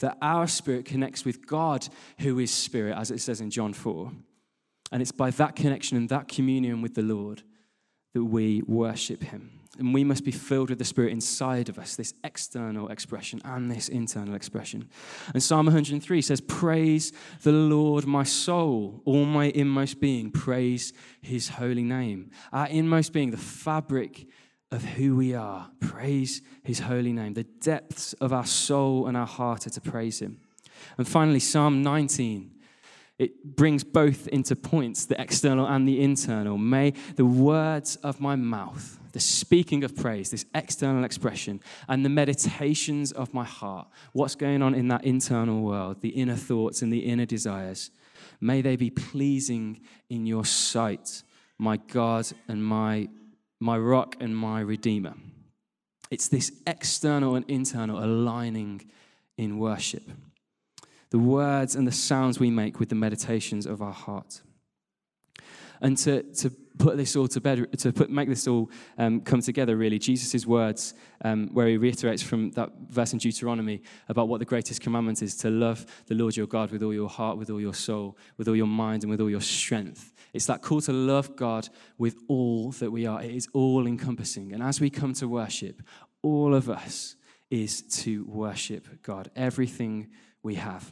That 0.00 0.18
our 0.22 0.46
spirit 0.46 0.84
connects 0.84 1.24
with 1.24 1.46
God, 1.46 1.88
who 2.20 2.38
is 2.38 2.50
spirit, 2.50 2.96
as 2.96 3.10
it 3.10 3.20
says 3.20 3.40
in 3.40 3.50
John 3.50 3.72
4. 3.72 4.12
And 4.92 5.02
it's 5.02 5.12
by 5.12 5.30
that 5.32 5.56
connection 5.56 5.96
and 5.96 6.08
that 6.08 6.28
communion 6.28 6.82
with 6.82 6.94
the 6.94 7.02
Lord 7.02 7.42
that 8.14 8.24
we 8.24 8.62
worship 8.66 9.22
him. 9.22 9.58
And 9.78 9.94
we 9.94 10.02
must 10.02 10.24
be 10.24 10.32
filled 10.32 10.70
with 10.70 10.78
the 10.80 10.84
Spirit 10.84 11.12
inside 11.12 11.68
of 11.68 11.78
us, 11.78 11.94
this 11.94 12.12
external 12.24 12.88
expression 12.88 13.40
and 13.44 13.70
this 13.70 13.88
internal 13.88 14.34
expression. 14.34 14.88
And 15.32 15.42
Psalm 15.42 15.66
103 15.66 16.20
says, 16.20 16.40
Praise 16.40 17.12
the 17.42 17.52
Lord, 17.52 18.04
my 18.04 18.24
soul, 18.24 19.02
all 19.04 19.24
my 19.24 19.46
inmost 19.46 20.00
being, 20.00 20.32
praise 20.32 20.92
his 21.20 21.50
holy 21.50 21.84
name. 21.84 22.30
Our 22.52 22.66
inmost 22.66 23.12
being, 23.12 23.30
the 23.30 23.36
fabric 23.36 24.26
of 24.70 24.84
who 24.84 25.16
we 25.16 25.34
are, 25.34 25.70
praise 25.80 26.42
his 26.62 26.80
holy 26.80 27.12
name. 27.12 27.34
The 27.34 27.44
depths 27.44 28.12
of 28.14 28.32
our 28.32 28.46
soul 28.46 29.06
and 29.06 29.16
our 29.16 29.26
heart 29.26 29.66
are 29.66 29.70
to 29.70 29.80
praise 29.80 30.20
him. 30.20 30.40
And 30.96 31.08
finally, 31.08 31.40
Psalm 31.40 31.82
19 31.82 32.58
it 33.18 33.56
brings 33.56 33.82
both 33.82 34.28
into 34.28 34.54
points, 34.54 35.06
the 35.06 35.20
external 35.20 35.66
and 35.66 35.88
the 35.88 36.00
internal. 36.00 36.56
May 36.56 36.92
the 37.16 37.26
words 37.26 37.96
of 37.96 38.20
my 38.20 38.36
mouth, 38.36 38.98
the 39.12 39.20
speaking 39.20 39.82
of 39.82 39.96
praise, 39.96 40.30
this 40.30 40.46
external 40.54 41.02
expression, 41.02 41.60
and 41.88 42.04
the 42.04 42.10
meditations 42.10 43.10
of 43.10 43.34
my 43.34 43.44
heart, 43.44 43.88
what's 44.12 44.36
going 44.36 44.62
on 44.62 44.74
in 44.74 44.86
that 44.88 45.04
internal 45.04 45.62
world, 45.62 46.00
the 46.00 46.10
inner 46.10 46.36
thoughts 46.36 46.80
and 46.80 46.92
the 46.92 47.00
inner 47.00 47.26
desires, 47.26 47.90
may 48.40 48.62
they 48.62 48.76
be 48.76 48.90
pleasing 48.90 49.80
in 50.08 50.24
your 50.24 50.44
sight, 50.44 51.24
my 51.58 51.76
God 51.76 52.28
and 52.46 52.64
my, 52.64 53.08
my 53.60 53.76
rock 53.76 54.16
and 54.20 54.36
my 54.36 54.60
redeemer. 54.60 55.14
It's 56.10 56.28
this 56.28 56.52
external 56.66 57.34
and 57.34 57.48
internal 57.48 58.02
aligning 58.02 58.90
in 59.36 59.58
worship 59.58 60.02
the 61.10 61.18
words 61.18 61.74
and 61.74 61.86
the 61.86 61.92
sounds 61.92 62.38
we 62.38 62.50
make 62.50 62.78
with 62.78 62.88
the 62.88 62.94
meditations 62.94 63.66
of 63.66 63.80
our 63.80 63.92
heart. 63.92 64.42
And 65.80 65.96
to, 65.98 66.22
to 66.22 66.52
put 66.78 66.96
this 66.96 67.16
all 67.16 67.28
to 67.28 67.40
bed, 67.40 67.78
to 67.78 67.92
put, 67.92 68.10
make 68.10 68.28
this 68.28 68.46
all 68.46 68.70
um, 68.96 69.20
come 69.20 69.40
together, 69.40 69.76
really, 69.76 69.98
Jesus' 69.98 70.46
words, 70.46 70.94
um, 71.24 71.48
where 71.52 71.66
he 71.68 71.76
reiterates 71.76 72.22
from 72.22 72.50
that 72.52 72.70
verse 72.88 73.12
in 73.12 73.18
Deuteronomy 73.18 73.82
about 74.08 74.28
what 74.28 74.38
the 74.38 74.44
greatest 74.44 74.80
commandment 74.80 75.22
is 75.22 75.36
to 75.36 75.50
love 75.50 75.84
the 76.06 76.14
Lord 76.14 76.36
your 76.36 76.46
God 76.46 76.70
with 76.70 76.82
all 76.82 76.94
your 76.94 77.08
heart, 77.08 77.36
with 77.36 77.50
all 77.50 77.60
your 77.60 77.74
soul, 77.74 78.16
with 78.36 78.48
all 78.48 78.56
your 78.56 78.66
mind, 78.66 79.02
and 79.02 79.10
with 79.10 79.20
all 79.20 79.30
your 79.30 79.40
strength. 79.40 80.14
It's 80.32 80.46
that 80.46 80.62
call 80.62 80.80
to 80.82 80.92
love 80.92 81.36
God 81.36 81.68
with 81.96 82.16
all 82.28 82.70
that 82.72 82.90
we 82.90 83.06
are. 83.06 83.22
It 83.22 83.34
is 83.34 83.48
all 83.52 83.86
encompassing. 83.86 84.52
And 84.52 84.62
as 84.62 84.80
we 84.80 84.90
come 84.90 85.14
to 85.14 85.28
worship, 85.28 85.82
all 86.22 86.54
of 86.54 86.70
us 86.70 87.16
is 87.50 87.82
to 88.02 88.24
worship 88.26 89.02
God. 89.02 89.30
Everything 89.34 90.08
we 90.42 90.56
have. 90.56 90.90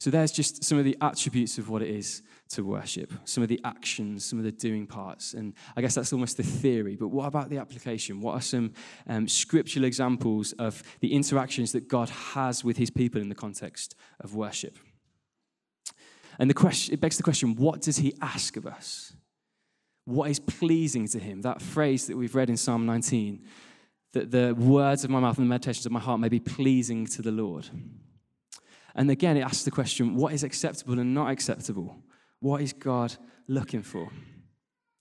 So 0.00 0.10
there's 0.10 0.32
just 0.32 0.64
some 0.64 0.78
of 0.78 0.84
the 0.84 0.96
attributes 1.00 1.56
of 1.58 1.70
what 1.70 1.80
it 1.80 1.88
is 1.88 2.22
to 2.50 2.64
worship, 2.64 3.12
some 3.24 3.42
of 3.42 3.48
the 3.48 3.60
actions, 3.64 4.24
some 4.24 4.38
of 4.38 4.44
the 4.44 4.52
doing 4.52 4.86
parts. 4.86 5.34
And 5.34 5.54
I 5.76 5.80
guess 5.80 5.94
that's 5.94 6.12
almost 6.12 6.36
the 6.36 6.42
theory. 6.42 6.96
But 6.96 7.08
what 7.08 7.26
about 7.26 7.50
the 7.50 7.58
application? 7.58 8.20
What 8.20 8.34
are 8.34 8.40
some 8.40 8.72
um, 9.08 9.26
scriptural 9.26 9.84
examples 9.84 10.52
of 10.52 10.82
the 11.00 11.14
interactions 11.14 11.72
that 11.72 11.88
God 11.88 12.10
has 12.10 12.62
with 12.62 12.76
his 12.76 12.90
people 12.90 13.20
in 13.20 13.28
the 13.28 13.34
context 13.34 13.94
of 14.20 14.34
worship? 14.34 14.78
And 16.38 16.50
the 16.50 16.54
question, 16.54 16.94
it 16.94 17.00
begs 17.00 17.16
the 17.16 17.22
question 17.22 17.54
what 17.56 17.80
does 17.80 17.98
he 17.98 18.14
ask 18.20 18.56
of 18.56 18.66
us? 18.66 19.14
What 20.04 20.30
is 20.30 20.38
pleasing 20.38 21.08
to 21.08 21.18
him? 21.18 21.42
That 21.42 21.62
phrase 21.62 22.06
that 22.08 22.16
we've 22.16 22.34
read 22.34 22.50
in 22.50 22.56
Psalm 22.56 22.84
19 22.84 23.42
that 24.12 24.30
the 24.30 24.54
words 24.54 25.02
of 25.02 25.10
my 25.10 25.18
mouth 25.18 25.38
and 25.38 25.46
the 25.46 25.48
meditations 25.48 25.86
of 25.86 25.92
my 25.92 26.00
heart 26.00 26.20
may 26.20 26.28
be 26.28 26.40
pleasing 26.40 27.06
to 27.06 27.22
the 27.22 27.32
Lord. 27.32 27.68
And 28.94 29.10
again, 29.10 29.36
it 29.36 29.40
asks 29.40 29.64
the 29.64 29.70
question 29.70 30.14
what 30.14 30.32
is 30.32 30.44
acceptable 30.44 30.98
and 30.98 31.14
not 31.14 31.30
acceptable? 31.30 31.96
What 32.44 32.60
is 32.60 32.74
God 32.74 33.16
looking 33.48 33.82
for? 33.82 34.10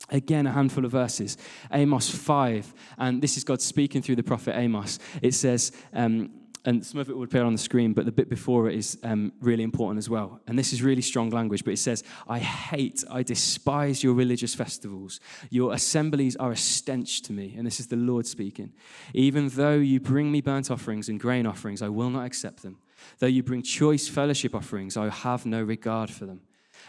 Again, 0.09 0.47
a 0.47 0.51
handful 0.53 0.85
of 0.85 0.91
verses. 0.91 1.35
Amos 1.73 2.09
5, 2.09 2.73
and 2.97 3.21
this 3.21 3.35
is 3.35 3.43
God 3.43 3.62
speaking 3.62 4.01
through 4.01 4.15
the 4.15 4.23
prophet 4.23 4.57
Amos. 4.57 4.97
It 5.21 5.33
says, 5.33 5.73
um, 5.91 6.31
and 6.63 6.85
some 6.85 7.01
of 7.01 7.09
it 7.09 7.17
will 7.17 7.25
appear 7.25 7.43
on 7.43 7.51
the 7.51 7.59
screen, 7.59 7.91
but 7.91 8.05
the 8.05 8.13
bit 8.13 8.29
before 8.29 8.69
it 8.69 8.75
is 8.75 8.97
um, 9.03 9.33
really 9.41 9.63
important 9.63 9.97
as 9.97 10.09
well. 10.09 10.39
And 10.47 10.57
this 10.57 10.71
is 10.71 10.81
really 10.81 11.01
strong 11.01 11.31
language, 11.31 11.65
but 11.65 11.73
it 11.73 11.79
says, 11.79 12.05
I 12.29 12.39
hate, 12.39 13.03
I 13.12 13.23
despise 13.23 14.01
your 14.05 14.13
religious 14.13 14.55
festivals. 14.55 15.19
Your 15.50 15.73
assemblies 15.73 16.38
are 16.38 16.53
a 16.53 16.57
stench 16.57 17.23
to 17.23 17.33
me. 17.33 17.55
And 17.57 17.67
this 17.67 17.81
is 17.81 17.88
the 17.88 17.97
Lord 17.97 18.25
speaking. 18.25 18.71
Even 19.13 19.50
though 19.50 19.75
you 19.75 20.00
bring 20.00 20.31
me 20.31 20.39
burnt 20.39 20.71
offerings 20.71 21.09
and 21.09 21.19
grain 21.19 21.45
offerings, 21.45 21.81
I 21.81 21.89
will 21.89 22.09
not 22.09 22.25
accept 22.25 22.63
them. 22.63 22.77
Though 23.19 23.27
you 23.27 23.43
bring 23.43 23.63
choice 23.63 24.07
fellowship 24.07 24.55
offerings, 24.55 24.95
I 24.95 25.09
have 25.09 25.45
no 25.45 25.62
regard 25.62 26.09
for 26.09 26.25
them. 26.25 26.39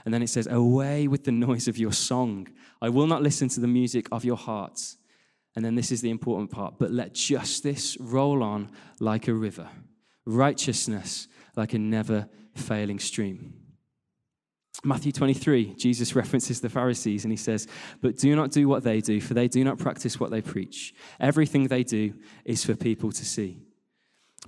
And 0.05 0.13
then 0.13 0.23
it 0.23 0.29
says, 0.29 0.47
Away 0.47 1.09
with 1.09 1.25
the 1.25 1.33
noise 1.33 1.69
of 1.69 1.79
your 1.79 1.93
song. 1.93 2.49
I 2.83 2.89
will 2.89 3.07
not 3.07 3.23
listen 3.23 3.49
to 3.51 3.61
the 3.61 3.67
music 3.67 4.07
of 4.13 4.25
your 4.25 4.37
hearts. 4.37 4.99
And 5.57 5.65
then 5.65 5.75
this 5.75 5.93
is 5.93 6.01
the 6.01 6.11
important 6.11 6.51
part. 6.51 6.79
But 6.79 6.91
let 6.91 7.15
justice 7.15 7.97
roll 7.99 8.43
on 8.43 8.71
like 9.01 9.29
a 9.29 9.35
river, 9.35 9.69
righteousness 10.27 11.29
like 11.57 11.73
a 11.75 11.79
never 11.79 12.29
failing 12.55 12.99
stream. 12.99 13.55
Matthew 14.83 15.13
23, 15.13 15.75
Jesus 15.77 16.15
references 16.15 16.61
the 16.61 16.69
Pharisees 16.69 17.25
and 17.25 17.33
he 17.33 17.37
says, 17.37 17.69
But 18.03 18.19
do 18.19 18.35
not 18.37 18.51
do 18.51 18.69
what 18.69 18.83
they 18.83 19.01
do, 19.01 19.21
for 19.21 19.33
they 19.33 19.49
do 19.49 19.65
not 19.65 19.79
practice 19.79 20.19
what 20.21 20.31
they 20.31 20.43
preach. 20.43 20.93
Everything 21.21 21.69
they 21.69 21.85
do 21.85 22.15
is 22.45 22.65
for 22.65 22.75
people 22.75 23.13
to 23.13 23.25
see. 23.25 23.64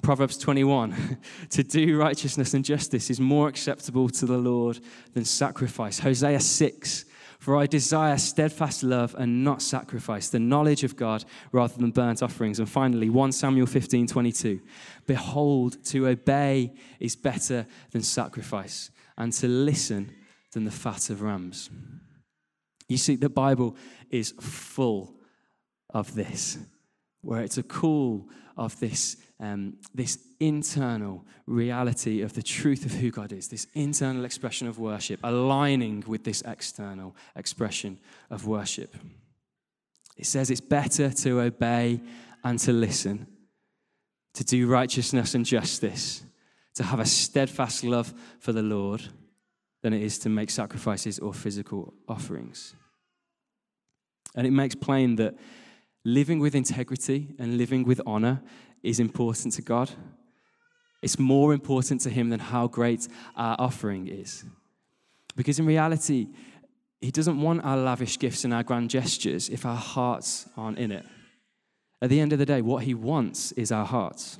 Proverbs 0.06 0.38
21, 0.38 1.18
to 1.50 1.64
do 1.64 1.98
righteousness 1.98 2.54
and 2.54 2.64
justice 2.64 3.10
is 3.10 3.18
more 3.18 3.48
acceptable 3.48 4.08
to 4.10 4.24
the 4.24 4.38
Lord 4.38 4.78
than 5.14 5.24
sacrifice. 5.24 5.98
Hosea 5.98 6.38
6, 6.38 7.06
for 7.40 7.56
I 7.56 7.66
desire 7.66 8.16
steadfast 8.16 8.84
love 8.84 9.16
and 9.18 9.42
not 9.42 9.62
sacrifice, 9.62 10.28
the 10.28 10.38
knowledge 10.38 10.84
of 10.84 10.94
God 10.94 11.24
rather 11.50 11.76
than 11.76 11.90
burnt 11.90 12.22
offerings. 12.22 12.60
And 12.60 12.70
finally, 12.70 13.10
1 13.10 13.32
Samuel 13.32 13.66
15 13.66 14.06
22. 14.06 14.60
Behold, 15.08 15.84
to 15.86 16.06
obey 16.06 16.72
is 17.00 17.16
better 17.16 17.66
than 17.90 18.02
sacrifice, 18.02 18.92
and 19.18 19.32
to 19.32 19.48
listen 19.48 20.14
than 20.52 20.64
the 20.64 20.70
fat 20.70 21.10
of 21.10 21.20
rams. 21.20 21.68
You 22.88 22.96
see, 22.96 23.16
the 23.16 23.28
Bible 23.28 23.76
is 24.08 24.34
full 24.40 25.16
of 25.90 26.14
this, 26.14 26.58
where 27.22 27.42
it's 27.42 27.58
a 27.58 27.64
call 27.64 28.28
of 28.56 28.78
this 28.78 29.16
um, 29.38 29.76
this 29.94 30.18
internal 30.40 31.24
reality 31.46 32.22
of 32.22 32.32
the 32.32 32.42
truth 32.42 32.86
of 32.86 32.92
who 32.92 33.10
God 33.10 33.32
is, 33.32 33.48
this 33.48 33.66
internal 33.74 34.24
expression 34.24 34.66
of 34.66 34.78
worship, 34.78 35.20
aligning 35.22 36.04
with 36.06 36.24
this 36.24 36.42
external 36.42 37.14
expression 37.34 37.98
of 38.30 38.46
worship. 38.46 38.96
It 40.16 40.26
says 40.26 40.50
it's 40.50 40.60
better 40.60 41.10
to 41.10 41.40
obey 41.40 42.00
and 42.42 42.58
to 42.60 42.72
listen, 42.72 43.26
to 44.34 44.44
do 44.44 44.66
righteousness 44.66 45.34
and 45.34 45.44
justice, 45.44 46.22
to 46.74 46.82
have 46.82 47.00
a 47.00 47.06
steadfast 47.06 47.84
love 47.84 48.14
for 48.38 48.52
the 48.52 48.62
Lord 48.62 49.02
than 49.82 49.92
it 49.92 50.02
is 50.02 50.18
to 50.20 50.28
make 50.28 50.50
sacrifices 50.50 51.18
or 51.18 51.34
physical 51.34 51.94
offerings. 52.08 52.74
And 54.34 54.46
it 54.46 54.50
makes 54.50 54.74
plain 54.74 55.16
that 55.16 55.34
living 56.04 56.38
with 56.38 56.54
integrity 56.54 57.34
and 57.38 57.58
living 57.58 57.84
with 57.84 58.00
honor 58.06 58.42
is 58.86 59.00
important 59.00 59.54
to 59.54 59.62
God. 59.62 59.90
It's 61.02 61.18
more 61.18 61.52
important 61.52 62.00
to 62.02 62.10
Him 62.10 62.30
than 62.30 62.40
how 62.40 62.68
great 62.68 63.08
our 63.36 63.56
offering 63.58 64.08
is. 64.08 64.44
Because 65.36 65.58
in 65.58 65.66
reality, 65.66 66.28
He 67.00 67.10
doesn't 67.10 67.40
want 67.40 67.64
our 67.64 67.76
lavish 67.76 68.18
gifts 68.18 68.44
and 68.44 68.54
our 68.54 68.62
grand 68.62 68.90
gestures 68.90 69.48
if 69.48 69.66
our 69.66 69.76
hearts 69.76 70.48
aren't 70.56 70.78
in 70.78 70.92
it. 70.92 71.04
At 72.00 72.10
the 72.10 72.20
end 72.20 72.32
of 72.32 72.38
the 72.38 72.46
day, 72.46 72.62
what 72.62 72.84
He 72.84 72.94
wants 72.94 73.52
is 73.52 73.72
our 73.72 73.86
hearts. 73.86 74.38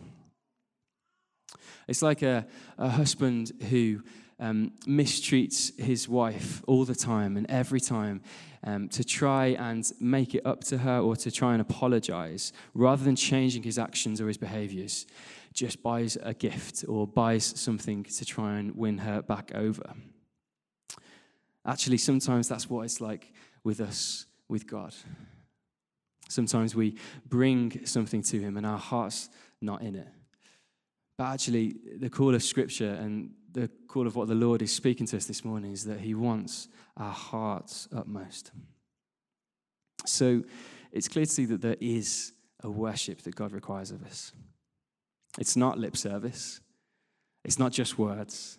It's 1.88 2.02
like 2.02 2.22
a, 2.22 2.46
a 2.78 2.88
husband 2.88 3.52
who 3.70 4.02
um, 4.38 4.72
mistreats 4.86 5.78
his 5.78 6.08
wife 6.08 6.62
all 6.66 6.84
the 6.84 6.94
time 6.94 7.36
and 7.36 7.48
every 7.48 7.80
time 7.80 8.20
um, 8.66 8.88
to 8.88 9.04
try 9.04 9.46
and 9.46 9.90
make 10.00 10.34
it 10.34 10.44
up 10.44 10.64
to 10.64 10.78
her 10.78 10.98
or 10.98 11.14
to 11.16 11.30
try 11.30 11.52
and 11.52 11.62
apologize 11.62 12.52
rather 12.74 13.04
than 13.04 13.14
changing 13.14 13.62
his 13.62 13.78
actions 13.78 14.20
or 14.20 14.26
his 14.26 14.36
behaviors 14.36 15.06
just 15.54 15.82
buys 15.82 16.18
a 16.22 16.34
gift 16.34 16.84
or 16.88 17.06
buys 17.06 17.44
something 17.44 18.02
to 18.02 18.24
try 18.24 18.58
and 18.58 18.76
win 18.76 18.98
her 18.98 19.22
back 19.22 19.52
over. 19.54 19.94
Actually 21.64 21.96
sometimes 21.96 22.48
that's 22.48 22.68
what 22.68 22.82
it's 22.82 23.00
like 23.00 23.32
with 23.62 23.80
us 23.80 24.26
with 24.48 24.66
god. 24.66 24.94
Sometimes 26.28 26.74
we 26.74 26.96
bring 27.28 27.86
something 27.86 28.20
to 28.22 28.40
him 28.40 28.56
and 28.56 28.66
our 28.66 28.78
heart's 28.78 29.30
not 29.62 29.80
in 29.80 29.94
it. 29.94 30.08
But 31.16 31.24
actually 31.24 31.76
the 32.00 32.10
call 32.10 32.34
of 32.34 32.42
scripture 32.42 32.94
and 32.94 33.30
the 33.52 33.70
call 33.88 34.06
of 34.06 34.16
what 34.16 34.28
the 34.28 34.34
Lord 34.34 34.60
is 34.60 34.70
speaking 34.72 35.06
to 35.06 35.16
us 35.16 35.24
this 35.24 35.42
morning 35.42 35.72
is 35.72 35.84
that 35.84 36.00
He 36.00 36.14
wants 36.14 36.68
our 36.96 37.12
hearts 37.12 37.88
utmost. 37.94 38.52
So 40.04 40.44
it's 40.92 41.08
clear 41.08 41.26
to 41.26 41.30
see 41.30 41.44
that 41.46 41.60
there 41.60 41.76
is 41.80 42.32
a 42.62 42.70
worship 42.70 43.22
that 43.22 43.34
God 43.34 43.52
requires 43.52 43.90
of 43.90 44.04
us. 44.04 44.32
It's 45.38 45.56
not 45.56 45.78
lip 45.78 45.96
service, 45.96 46.60
it's 47.44 47.58
not 47.58 47.72
just 47.72 47.98
words, 47.98 48.58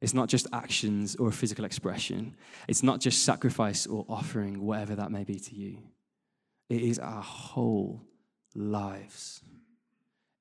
it's 0.00 0.14
not 0.14 0.28
just 0.28 0.46
actions 0.52 1.16
or 1.16 1.28
a 1.28 1.32
physical 1.32 1.64
expression, 1.64 2.36
it's 2.68 2.82
not 2.82 3.00
just 3.00 3.24
sacrifice 3.24 3.86
or 3.86 4.04
offering, 4.08 4.64
whatever 4.64 4.96
that 4.96 5.10
may 5.10 5.24
be 5.24 5.38
to 5.38 5.54
you. 5.54 5.78
It 6.68 6.82
is 6.82 6.98
our 6.98 7.22
whole 7.22 8.02
lives. 8.54 9.40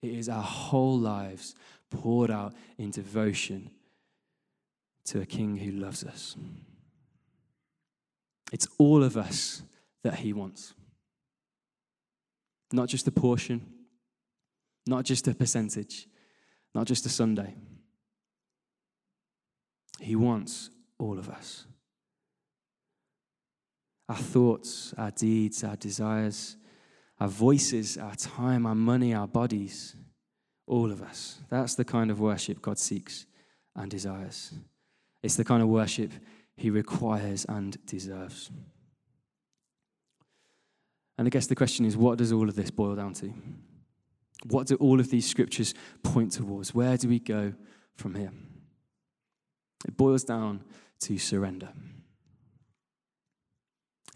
It 0.01 0.13
is 0.13 0.29
our 0.29 0.41
whole 0.41 0.97
lives 0.97 1.55
poured 1.89 2.31
out 2.31 2.53
in 2.77 2.91
devotion 2.91 3.71
to 5.05 5.21
a 5.21 5.25
king 5.25 5.57
who 5.57 5.71
loves 5.71 6.03
us. 6.03 6.35
It's 8.55 8.69
all 8.77 9.03
of 9.03 9.17
us 9.17 9.63
that 10.05 10.15
he 10.15 10.31
wants. 10.31 10.73
Not 12.71 12.87
just 12.87 13.05
a 13.05 13.11
portion, 13.11 13.59
not 14.87 15.03
just 15.03 15.27
a 15.27 15.33
percentage, 15.33 16.07
not 16.73 16.87
just 16.87 17.05
a 17.05 17.09
Sunday. 17.09 17.53
He 19.99 20.15
wants 20.15 20.69
all 20.97 21.19
of 21.19 21.27
us. 21.27 21.65
Our 24.07 24.15
thoughts, 24.15 24.93
our 24.97 25.11
deeds, 25.11 25.65
our 25.65 25.75
desires, 25.75 26.55
our 27.19 27.27
voices, 27.27 27.97
our 27.97 28.15
time, 28.15 28.65
our 28.65 28.73
money, 28.73 29.13
our 29.13 29.27
bodies, 29.27 29.97
all 30.65 30.93
of 30.93 31.01
us. 31.01 31.41
That's 31.49 31.75
the 31.75 31.83
kind 31.83 32.09
of 32.09 32.21
worship 32.21 32.61
God 32.61 32.79
seeks 32.79 33.25
and 33.75 33.91
desires. 33.91 34.53
It's 35.21 35.35
the 35.35 35.43
kind 35.43 35.61
of 35.61 35.67
worship 35.67 36.13
he 36.57 36.69
requires 36.69 37.45
and 37.45 37.77
deserves. 37.85 38.49
And 41.17 41.27
I 41.27 41.29
guess 41.29 41.47
the 41.47 41.55
question 41.55 41.85
is 41.85 41.95
what 41.95 42.17
does 42.17 42.31
all 42.31 42.49
of 42.49 42.55
this 42.55 42.71
boil 42.71 42.95
down 42.95 43.13
to? 43.15 43.33
What 44.47 44.67
do 44.67 44.75
all 44.75 44.99
of 44.99 45.09
these 45.09 45.27
scriptures 45.27 45.73
point 46.03 46.33
towards? 46.33 46.73
Where 46.73 46.97
do 46.97 47.07
we 47.07 47.19
go 47.19 47.53
from 47.95 48.15
here? 48.15 48.31
It 49.87 49.97
boils 49.97 50.23
down 50.23 50.63
to 51.01 51.17
surrender, 51.17 51.69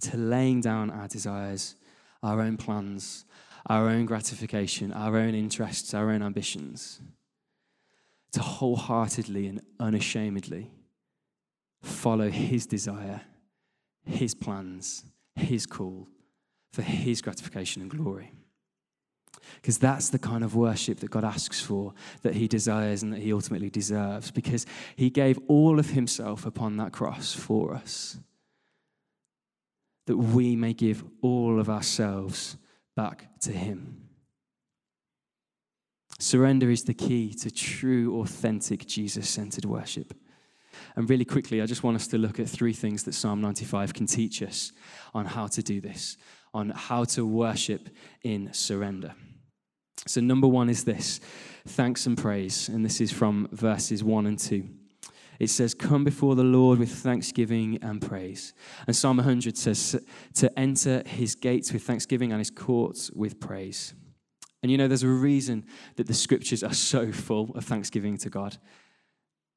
to 0.01 0.17
laying 0.17 0.61
down 0.61 0.89
our 0.89 1.07
desires, 1.07 1.75
our 2.23 2.41
own 2.41 2.57
plans, 2.57 3.25
our 3.67 3.87
own 3.89 4.05
gratification, 4.05 4.91
our 4.93 5.17
own 5.17 5.35
interests, 5.35 5.93
our 5.93 6.09
own 6.09 6.21
ambitions, 6.21 7.01
to 8.31 8.41
wholeheartedly 8.41 9.47
and 9.47 9.61
unashamedly 9.79 10.71
follow 11.81 12.29
His 12.29 12.65
desire, 12.65 13.21
His 14.05 14.35
plans, 14.35 15.05
His 15.35 15.65
call 15.65 16.07
for 16.71 16.81
His 16.81 17.21
gratification 17.21 17.81
and 17.81 17.91
glory. 17.91 18.31
Because 19.55 19.77
that's 19.77 20.09
the 20.09 20.19
kind 20.19 20.43
of 20.43 20.55
worship 20.55 20.99
that 20.99 21.11
God 21.11 21.23
asks 21.23 21.61
for, 21.61 21.93
that 22.21 22.35
He 22.35 22.47
desires 22.47 23.03
and 23.03 23.13
that 23.13 23.21
He 23.21 23.33
ultimately 23.33 23.69
deserves. 23.69 24.31
Because 24.31 24.65
He 24.95 25.09
gave 25.09 25.39
all 25.47 25.79
of 25.79 25.91
Himself 25.91 26.45
upon 26.45 26.77
that 26.77 26.91
cross 26.91 27.33
for 27.33 27.73
us, 27.73 28.17
that 30.05 30.17
we 30.17 30.55
may 30.55 30.73
give 30.73 31.03
all 31.21 31.59
of 31.59 31.69
ourselves 31.69 32.57
back 32.95 33.39
to 33.41 33.51
Him. 33.51 34.09
Surrender 36.19 36.69
is 36.69 36.83
the 36.83 36.93
key 36.93 37.33
to 37.33 37.49
true, 37.49 38.19
authentic, 38.21 38.85
Jesus 38.85 39.29
centered 39.29 39.63
worship. 39.63 40.13
And 40.95 41.09
really 41.09 41.25
quickly, 41.25 41.61
I 41.61 41.65
just 41.65 41.83
want 41.83 41.95
us 41.95 42.07
to 42.07 42.17
look 42.17 42.39
at 42.39 42.49
three 42.49 42.73
things 42.73 43.03
that 43.03 43.13
Psalm 43.13 43.41
95 43.41 43.93
can 43.93 44.05
teach 44.05 44.41
us 44.41 44.71
on 45.13 45.25
how 45.25 45.47
to 45.47 45.63
do 45.63 45.81
this, 45.81 46.17
on 46.53 46.69
how 46.69 47.03
to 47.05 47.25
worship 47.25 47.89
in 48.23 48.53
surrender. 48.53 49.13
So, 50.07 50.21
number 50.21 50.47
one 50.47 50.69
is 50.69 50.83
this 50.83 51.19
thanks 51.67 52.05
and 52.05 52.17
praise. 52.17 52.69
And 52.69 52.83
this 52.83 53.01
is 53.01 53.11
from 53.11 53.47
verses 53.51 54.03
one 54.03 54.25
and 54.25 54.39
two. 54.39 54.67
It 55.39 55.49
says, 55.49 55.73
Come 55.73 56.03
before 56.03 56.35
the 56.35 56.43
Lord 56.43 56.79
with 56.79 56.91
thanksgiving 56.91 57.79
and 57.81 58.01
praise. 58.01 58.53
And 58.87 58.95
Psalm 58.95 59.17
100 59.17 59.57
says, 59.57 60.01
To 60.35 60.59
enter 60.59 61.03
his 61.05 61.35
gates 61.35 61.71
with 61.71 61.83
thanksgiving 61.83 62.31
and 62.31 62.39
his 62.39 62.51
courts 62.51 63.09
with 63.11 63.39
praise. 63.39 63.93
And 64.61 64.71
you 64.71 64.77
know, 64.77 64.87
there's 64.87 65.03
a 65.03 65.07
reason 65.07 65.65
that 65.95 66.07
the 66.07 66.13
scriptures 66.13 66.63
are 66.63 66.73
so 66.73 67.11
full 67.11 67.51
of 67.55 67.63
thanksgiving 67.63 68.17
to 68.17 68.29
God. 68.29 68.57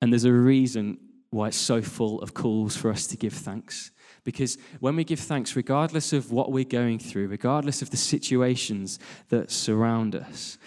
And 0.01 0.13
there's 0.13 0.25
a 0.25 0.33
reason 0.33 0.99
why 1.33 1.49
it's 1.49 1.57
so 1.57 1.81
full 1.81 2.21
of 2.21 2.35
calls 2.35 2.77
for 2.77 2.91
us 2.91 3.07
to 3.07 3.17
give 3.17 3.33
thanks. 3.33 3.91
Because 4.23 4.59
when 4.81 4.95
we 4.95 5.03
give 5.03 5.19
thanks, 5.19 5.57
regardless 5.57 6.13
of 6.13 6.31
what 6.31 6.53
we're 6.53 6.65
going 6.65 6.99
through, 6.99 7.29
regardless 7.29 7.81
of 7.81 7.91
the 7.91 7.97
situations 7.97 8.99
that 9.31 9.51
surround 9.51 10.15
us, 10.15 10.59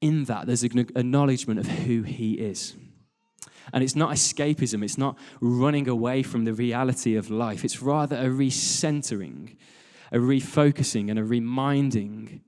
in 0.00 0.24
that 0.24 0.46
there's 0.46 0.62
an 0.62 0.78
acknowledgement 0.78 1.60
of 1.60 1.66
who 1.66 2.02
He 2.02 2.32
is. 2.32 2.74
And 3.72 3.84
it's 3.84 3.94
not 3.94 4.10
escapism, 4.10 4.82
it's 4.82 4.98
not 4.98 5.18
running 5.40 5.86
away 5.86 6.22
from 6.22 6.44
the 6.44 6.54
reality 6.54 7.14
of 7.14 7.30
life. 7.30 7.64
It's 7.64 7.82
rather 7.82 8.16
a 8.16 8.30
recentering, 8.30 9.56
a 10.10 10.16
refocusing, 10.16 11.10
and 11.10 11.18
a 11.18 11.24
reminding 11.24 12.40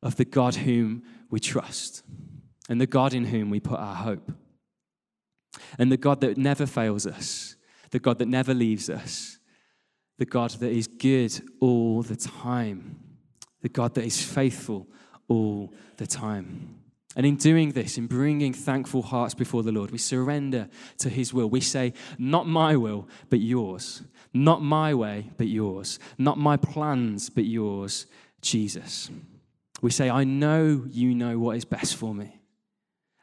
of 0.00 0.16
the 0.16 0.24
God 0.24 0.54
whom 0.54 1.02
we 1.28 1.40
trust 1.40 2.02
and 2.68 2.80
the 2.80 2.86
God 2.86 3.14
in 3.14 3.24
whom 3.24 3.50
we 3.50 3.58
put 3.58 3.80
our 3.80 3.96
hope. 3.96 4.30
And 5.78 5.90
the 5.90 5.96
God 5.96 6.20
that 6.20 6.36
never 6.36 6.66
fails 6.66 7.06
us, 7.06 7.56
the 7.90 7.98
God 7.98 8.18
that 8.18 8.28
never 8.28 8.54
leaves 8.54 8.90
us, 8.90 9.38
the 10.18 10.24
God 10.24 10.50
that 10.50 10.70
is 10.70 10.86
good 10.86 11.40
all 11.60 12.02
the 12.02 12.16
time, 12.16 12.98
the 13.62 13.68
God 13.68 13.94
that 13.94 14.04
is 14.04 14.22
faithful 14.22 14.86
all 15.28 15.72
the 15.96 16.06
time. 16.06 16.80
And 17.16 17.24
in 17.24 17.36
doing 17.36 17.70
this, 17.70 17.96
in 17.96 18.06
bringing 18.06 18.52
thankful 18.52 19.02
hearts 19.02 19.34
before 19.34 19.62
the 19.62 19.70
Lord, 19.70 19.90
we 19.90 19.98
surrender 19.98 20.68
to 20.98 21.08
His 21.08 21.32
will. 21.32 21.48
We 21.48 21.60
say, 21.60 21.92
Not 22.18 22.48
my 22.48 22.76
will, 22.76 23.08
but 23.30 23.40
yours. 23.40 24.02
Not 24.32 24.62
my 24.62 24.94
way, 24.94 25.30
but 25.36 25.46
yours. 25.46 26.00
Not 26.18 26.38
my 26.38 26.56
plans, 26.56 27.30
but 27.30 27.44
yours, 27.44 28.06
Jesus. 28.40 29.10
We 29.80 29.90
say, 29.90 30.10
I 30.10 30.24
know 30.24 30.84
you 30.88 31.14
know 31.14 31.38
what 31.38 31.56
is 31.56 31.64
best 31.64 31.94
for 31.94 32.14
me. 32.14 32.40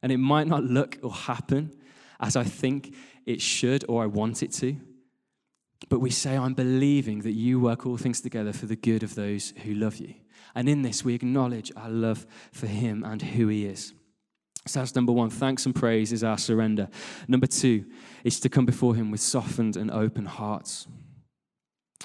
And 0.01 0.11
it 0.11 0.17
might 0.17 0.47
not 0.47 0.63
look 0.63 0.97
or 1.03 1.13
happen 1.13 1.75
as 2.21 2.35
I 2.35 2.43
think 2.43 2.95
it 3.25 3.41
should 3.41 3.83
or 3.89 4.03
I 4.03 4.05
want 4.05 4.43
it 4.43 4.53
to. 4.53 4.77
But 5.89 5.99
we 5.99 6.11
say, 6.11 6.37
I'm 6.37 6.53
believing 6.53 7.21
that 7.21 7.33
you 7.33 7.59
work 7.59 7.85
all 7.85 7.97
things 7.97 8.21
together 8.21 8.53
for 8.53 8.67
the 8.67 8.75
good 8.75 9.03
of 9.03 9.15
those 9.15 9.53
who 9.63 9.73
love 9.73 9.97
you. 9.97 10.13
And 10.53 10.69
in 10.69 10.83
this, 10.83 11.03
we 11.03 11.15
acknowledge 11.15 11.71
our 11.75 11.89
love 11.89 12.25
for 12.51 12.67
him 12.67 13.03
and 13.03 13.21
who 13.21 13.47
he 13.47 13.65
is. 13.65 13.93
So 14.67 14.79
that's 14.79 14.95
number 14.95 15.11
one. 15.11 15.29
Thanks 15.31 15.65
and 15.65 15.73
praise 15.73 16.11
is 16.11 16.23
our 16.23 16.37
surrender. 16.37 16.87
Number 17.27 17.47
two 17.47 17.85
is 18.23 18.39
to 18.41 18.49
come 18.49 18.65
before 18.65 18.93
him 18.93 19.09
with 19.09 19.21
softened 19.21 19.75
and 19.75 19.89
open 19.89 20.25
hearts. 20.25 20.87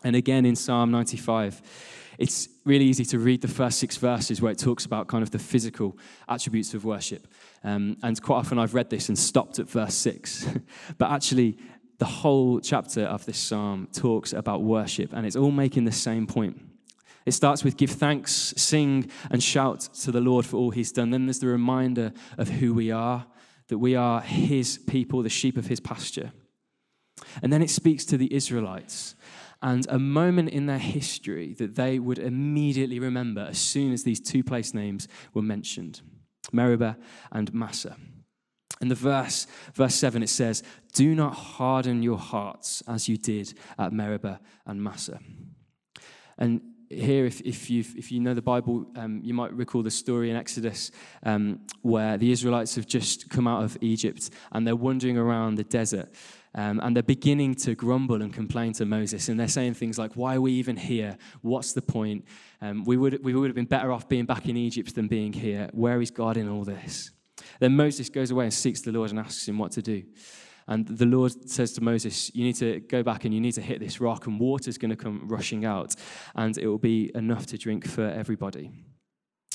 And 0.03 0.17
again 0.17 0.47
in 0.47 0.57
Psalm 0.57 0.91
95, 0.91 1.61
it's 2.19 2.49
really 2.65 2.87
easy 2.87 3.05
to 3.07 3.19
read 3.19 3.43
the 3.43 3.49
first 3.49 3.79
six 3.79 3.97
verses 3.97 4.41
where 4.41 4.53
it 4.53 4.59
talks 4.59 4.87
about 4.87 5.07
kind 5.07 5.23
of 5.23 5.31
the 5.31 5.39
physical 5.39 5.99
attributes 6.29 6.73
of 6.73 6.85
worship. 6.85 7.27
Um, 7.64 7.97
and 8.03 8.21
quite 8.23 8.38
often 8.38 8.59
I've 8.59 8.75
read 8.75 8.90
this 8.90 9.09
and 9.09 9.19
stopped 9.19 9.59
at 9.59 9.69
verse 9.69 9.95
six. 9.95 10.47
but 10.99 11.11
actually, 11.11 11.59
the 11.99 12.05
whole 12.05 12.61
chapter 12.61 13.03
of 13.03 13.25
this 13.27 13.38
psalm 13.38 13.88
talks 13.92 14.33
about 14.33 14.62
worship, 14.62 15.12
and 15.12 15.27
it's 15.27 15.37
all 15.37 15.51
making 15.51 15.85
the 15.85 15.92
same 15.92 16.27
point. 16.27 16.61
It 17.25 17.33
starts 17.33 17.64
with 17.64 17.77
give 17.77 17.90
thanks, 17.90 18.55
sing, 18.57 19.11
and 19.31 19.42
shout 19.42 19.81
to 20.03 20.12
the 20.12 20.21
Lord 20.21 20.47
for 20.47 20.59
all 20.59 20.71
he's 20.71 20.92
done. 20.92 21.11
Then 21.11 21.27
there's 21.27 21.40
the 21.40 21.49
reminder 21.49 22.12
of 22.38 22.49
who 22.49 22.73
we 22.73 22.92
are, 22.92 23.27
that 23.69 23.79
we 23.79 23.97
are 23.97 24.21
his 24.21 24.79
people, 24.79 25.23
the 25.23 25.29
sheep 25.29 25.57
of 25.57 25.66
his 25.66 25.81
pasture. 25.81 26.33
And 27.42 27.53
then 27.53 27.62
it 27.62 27.71
speaks 27.71 28.05
to 28.07 28.16
the 28.16 28.33
Israelites 28.33 29.16
and 29.62 29.87
a 29.88 29.99
moment 29.99 30.51
in 30.51 30.66
their 30.66 30.79
history 30.79 31.55
that 31.55 31.75
they 31.75 31.99
would 31.99 32.19
immediately 32.19 33.01
remember 33.01 33.40
as 33.40 33.59
soon 33.59 33.92
as 33.92 34.05
these 34.05 34.21
two 34.21 34.45
place 34.45 34.75
names 34.75 35.09
were 35.35 35.42
mentioned 35.42 36.03
Meribah 36.53 36.97
and 37.33 37.53
Massah. 37.53 37.97
In 38.81 38.89
the 38.89 38.95
verse, 38.95 39.47
verse 39.75 39.95
7, 39.95 40.23
it 40.23 40.29
says, 40.29 40.63
Do 40.93 41.15
not 41.15 41.35
harden 41.35 42.03
your 42.03 42.19
hearts 42.19 42.83
as 42.87 43.09
you 43.09 43.17
did 43.17 43.55
at 43.79 43.93
Meribah 43.93 44.41
and 44.67 44.83
Massah. 44.83 45.21
And 46.37 46.61
here, 46.91 47.25
if, 47.25 47.41
if, 47.41 47.71
you 47.71 47.81
if 47.97 48.13
you 48.13 48.21
know 48.21 48.35
the 48.35 48.43
Bible, 48.43 48.87
um, 48.97 49.21
you 49.25 49.35
might 49.35 49.53
recall 49.53 49.83
the 49.83 49.91
story 49.91 50.31
in 50.31 50.37
Exodus 50.37 50.93
um, 51.23 51.61
where 51.83 52.17
the 52.17 52.31
Israelites 52.31 52.77
have 52.77 52.87
just 52.87 53.29
come 53.31 53.49
out 53.49 53.65
of 53.65 53.77
Egypt 53.81 54.31
and 54.53 54.67
they're 54.67 54.77
wandering 54.77 55.19
around 55.19 55.57
the 55.57 55.65
desert. 55.65 56.13
Um, 56.57 56.81
and 56.83 56.97
they're 56.97 57.03
beginning 57.03 57.55
to 57.57 57.75
grumble 57.75 58.23
and 58.23 58.33
complain 58.33 58.73
to 58.75 58.87
Moses. 58.87 59.29
And 59.29 59.38
they're 59.38 59.47
saying 59.47 59.75
things 59.75 59.99
like, 59.99 60.14
Why 60.14 60.37
are 60.37 60.40
we 60.40 60.53
even 60.53 60.77
here? 60.77 61.19
What's 61.42 61.75
the 61.75 61.83
point? 61.83 62.25
Um, 62.62 62.85
we, 62.85 62.97
would, 62.97 63.23
we 63.23 63.35
would 63.35 63.49
have 63.49 63.55
been 63.55 63.66
better 63.66 63.92
off 63.92 64.09
being 64.09 64.25
back 64.25 64.49
in 64.49 64.57
Egypt 64.57 64.95
than 64.95 65.07
being 65.07 65.33
here. 65.33 65.69
Where 65.73 66.01
is 66.01 66.11
God 66.11 66.37
in 66.37 66.49
all 66.49 66.64
this? 66.64 67.11
Then 67.61 67.77
Moses 67.77 68.09
goes 68.09 68.31
away 68.31 68.45
and 68.45 68.55
seeks 68.55 68.81
the 68.81 68.92
Lord 68.92 69.11
and 69.11 69.19
asks 69.19 69.47
him 69.47 69.59
what 69.59 69.73
to 69.73 69.83
do. 69.83 70.03
And 70.69 70.87
the 70.87 71.07
Lord 71.07 71.49
says 71.49 71.73
to 71.75 71.81
Moses, 71.81 72.35
You 72.35 72.45
need 72.45 72.57
to 72.57 72.81
go 72.81 73.03
back 73.03 73.25
and 73.25 73.33
you 73.33 73.40
need 73.40 73.53
to 73.53 73.62
hit 73.62 73.79
this 73.79 74.01
rock, 74.01 74.27
and 74.27 74.40
water's 74.40 74.79
going 74.79 74.90
to 74.90 74.97
come 74.97 75.29
rushing 75.29 75.64
out, 75.64 75.95
and 76.35 76.57
it 76.59 76.66
will 76.66 76.79
be 76.79 77.12
enough 77.14 77.47
to 77.47 77.59
drink 77.59 77.87
for 77.87 78.05
everybody. 78.05 78.73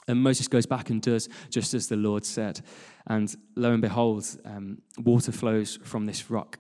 And 0.07 0.21
Moses 0.21 0.47
goes 0.47 0.65
back 0.65 0.89
and 0.89 1.01
does 1.01 1.29
just 1.49 1.73
as 1.73 1.87
the 1.87 1.95
Lord 1.95 2.25
said. 2.25 2.61
And 3.07 3.33
lo 3.55 3.71
and 3.71 3.81
behold, 3.81 4.25
um, 4.45 4.81
water 4.97 5.31
flows 5.31 5.79
from 5.83 6.05
this 6.05 6.29
rock. 6.29 6.57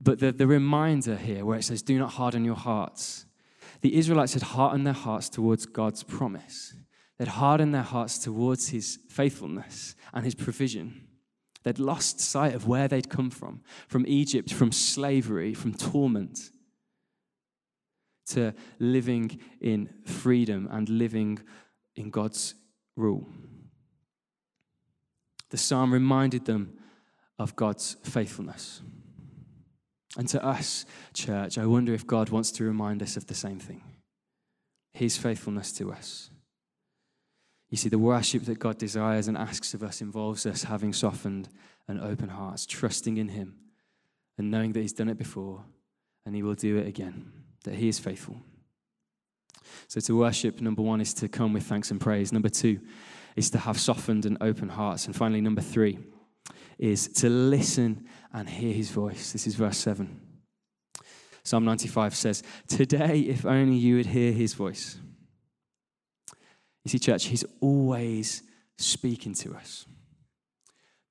But 0.00 0.18
the, 0.18 0.32
the 0.32 0.46
reminder 0.46 1.16
here, 1.16 1.44
where 1.44 1.58
it 1.58 1.64
says, 1.64 1.82
Do 1.82 1.98
not 1.98 2.12
harden 2.12 2.44
your 2.44 2.56
hearts, 2.56 3.26
the 3.80 3.96
Israelites 3.96 4.34
had 4.34 4.42
hardened 4.42 4.86
their 4.86 4.94
hearts 4.94 5.28
towards 5.28 5.66
God's 5.66 6.02
promise. 6.02 6.74
They'd 7.18 7.28
hardened 7.28 7.74
their 7.74 7.82
hearts 7.82 8.18
towards 8.18 8.68
his 8.68 8.98
faithfulness 9.08 9.94
and 10.12 10.24
his 10.24 10.34
provision. 10.34 11.06
They'd 11.62 11.78
lost 11.78 12.20
sight 12.20 12.54
of 12.54 12.68
where 12.68 12.88
they'd 12.88 13.10
come 13.10 13.30
from 13.30 13.62
from 13.88 14.04
Egypt, 14.06 14.52
from 14.52 14.70
slavery, 14.70 15.54
from 15.54 15.74
torment, 15.74 16.50
to 18.26 18.54
living 18.78 19.40
in 19.60 19.88
freedom 20.04 20.68
and 20.70 20.88
living 20.88 21.38
in 21.96 22.10
God's 22.10 22.54
rule. 22.96 23.26
The 25.50 25.56
psalm 25.56 25.92
reminded 25.92 26.44
them 26.44 26.78
of 27.38 27.56
God's 27.56 27.96
faithfulness. 28.02 28.82
And 30.16 30.28
to 30.28 30.44
us, 30.44 30.86
church, 31.12 31.58
I 31.58 31.66
wonder 31.66 31.92
if 31.92 32.06
God 32.06 32.30
wants 32.30 32.50
to 32.52 32.64
remind 32.64 33.02
us 33.02 33.16
of 33.16 33.26
the 33.26 33.34
same 33.34 33.58
thing 33.58 33.82
His 34.92 35.16
faithfulness 35.16 35.72
to 35.72 35.92
us. 35.92 36.30
You 37.68 37.76
see, 37.76 37.88
the 37.88 37.98
worship 37.98 38.44
that 38.44 38.58
God 38.58 38.78
desires 38.78 39.28
and 39.28 39.36
asks 39.36 39.74
of 39.74 39.82
us 39.82 40.00
involves 40.00 40.46
us 40.46 40.64
having 40.64 40.92
softened 40.92 41.48
and 41.88 42.00
open 42.00 42.30
hearts, 42.30 42.64
trusting 42.64 43.16
in 43.16 43.28
Him 43.28 43.56
and 44.38 44.50
knowing 44.50 44.72
that 44.72 44.80
He's 44.80 44.92
done 44.92 45.08
it 45.08 45.18
before 45.18 45.64
and 46.24 46.34
He 46.34 46.42
will 46.42 46.54
do 46.54 46.78
it 46.78 46.86
again, 46.86 47.32
that 47.64 47.74
He 47.74 47.88
is 47.88 47.98
faithful. 47.98 48.40
So, 49.88 50.00
to 50.00 50.18
worship, 50.18 50.60
number 50.60 50.82
one 50.82 51.00
is 51.00 51.14
to 51.14 51.28
come 51.28 51.52
with 51.52 51.64
thanks 51.64 51.90
and 51.90 52.00
praise. 52.00 52.32
Number 52.32 52.48
two 52.48 52.80
is 53.36 53.50
to 53.50 53.58
have 53.58 53.78
softened 53.78 54.26
and 54.26 54.38
open 54.40 54.68
hearts. 54.68 55.06
And 55.06 55.14
finally, 55.14 55.40
number 55.40 55.60
three 55.60 55.98
is 56.78 57.08
to 57.08 57.28
listen 57.28 58.06
and 58.32 58.48
hear 58.48 58.72
His 58.72 58.90
voice. 58.90 59.32
This 59.32 59.46
is 59.46 59.54
verse 59.54 59.78
7. 59.78 60.20
Psalm 61.44 61.64
95 61.64 62.14
says, 62.14 62.42
Today, 62.66 63.20
if 63.20 63.46
only 63.46 63.76
you 63.76 63.96
would 63.96 64.06
hear 64.06 64.32
His 64.32 64.54
voice. 64.54 64.98
You 66.84 66.90
see, 66.90 66.98
church, 66.98 67.26
He's 67.26 67.44
always 67.60 68.42
speaking 68.78 69.34
to 69.34 69.54
us. 69.54 69.86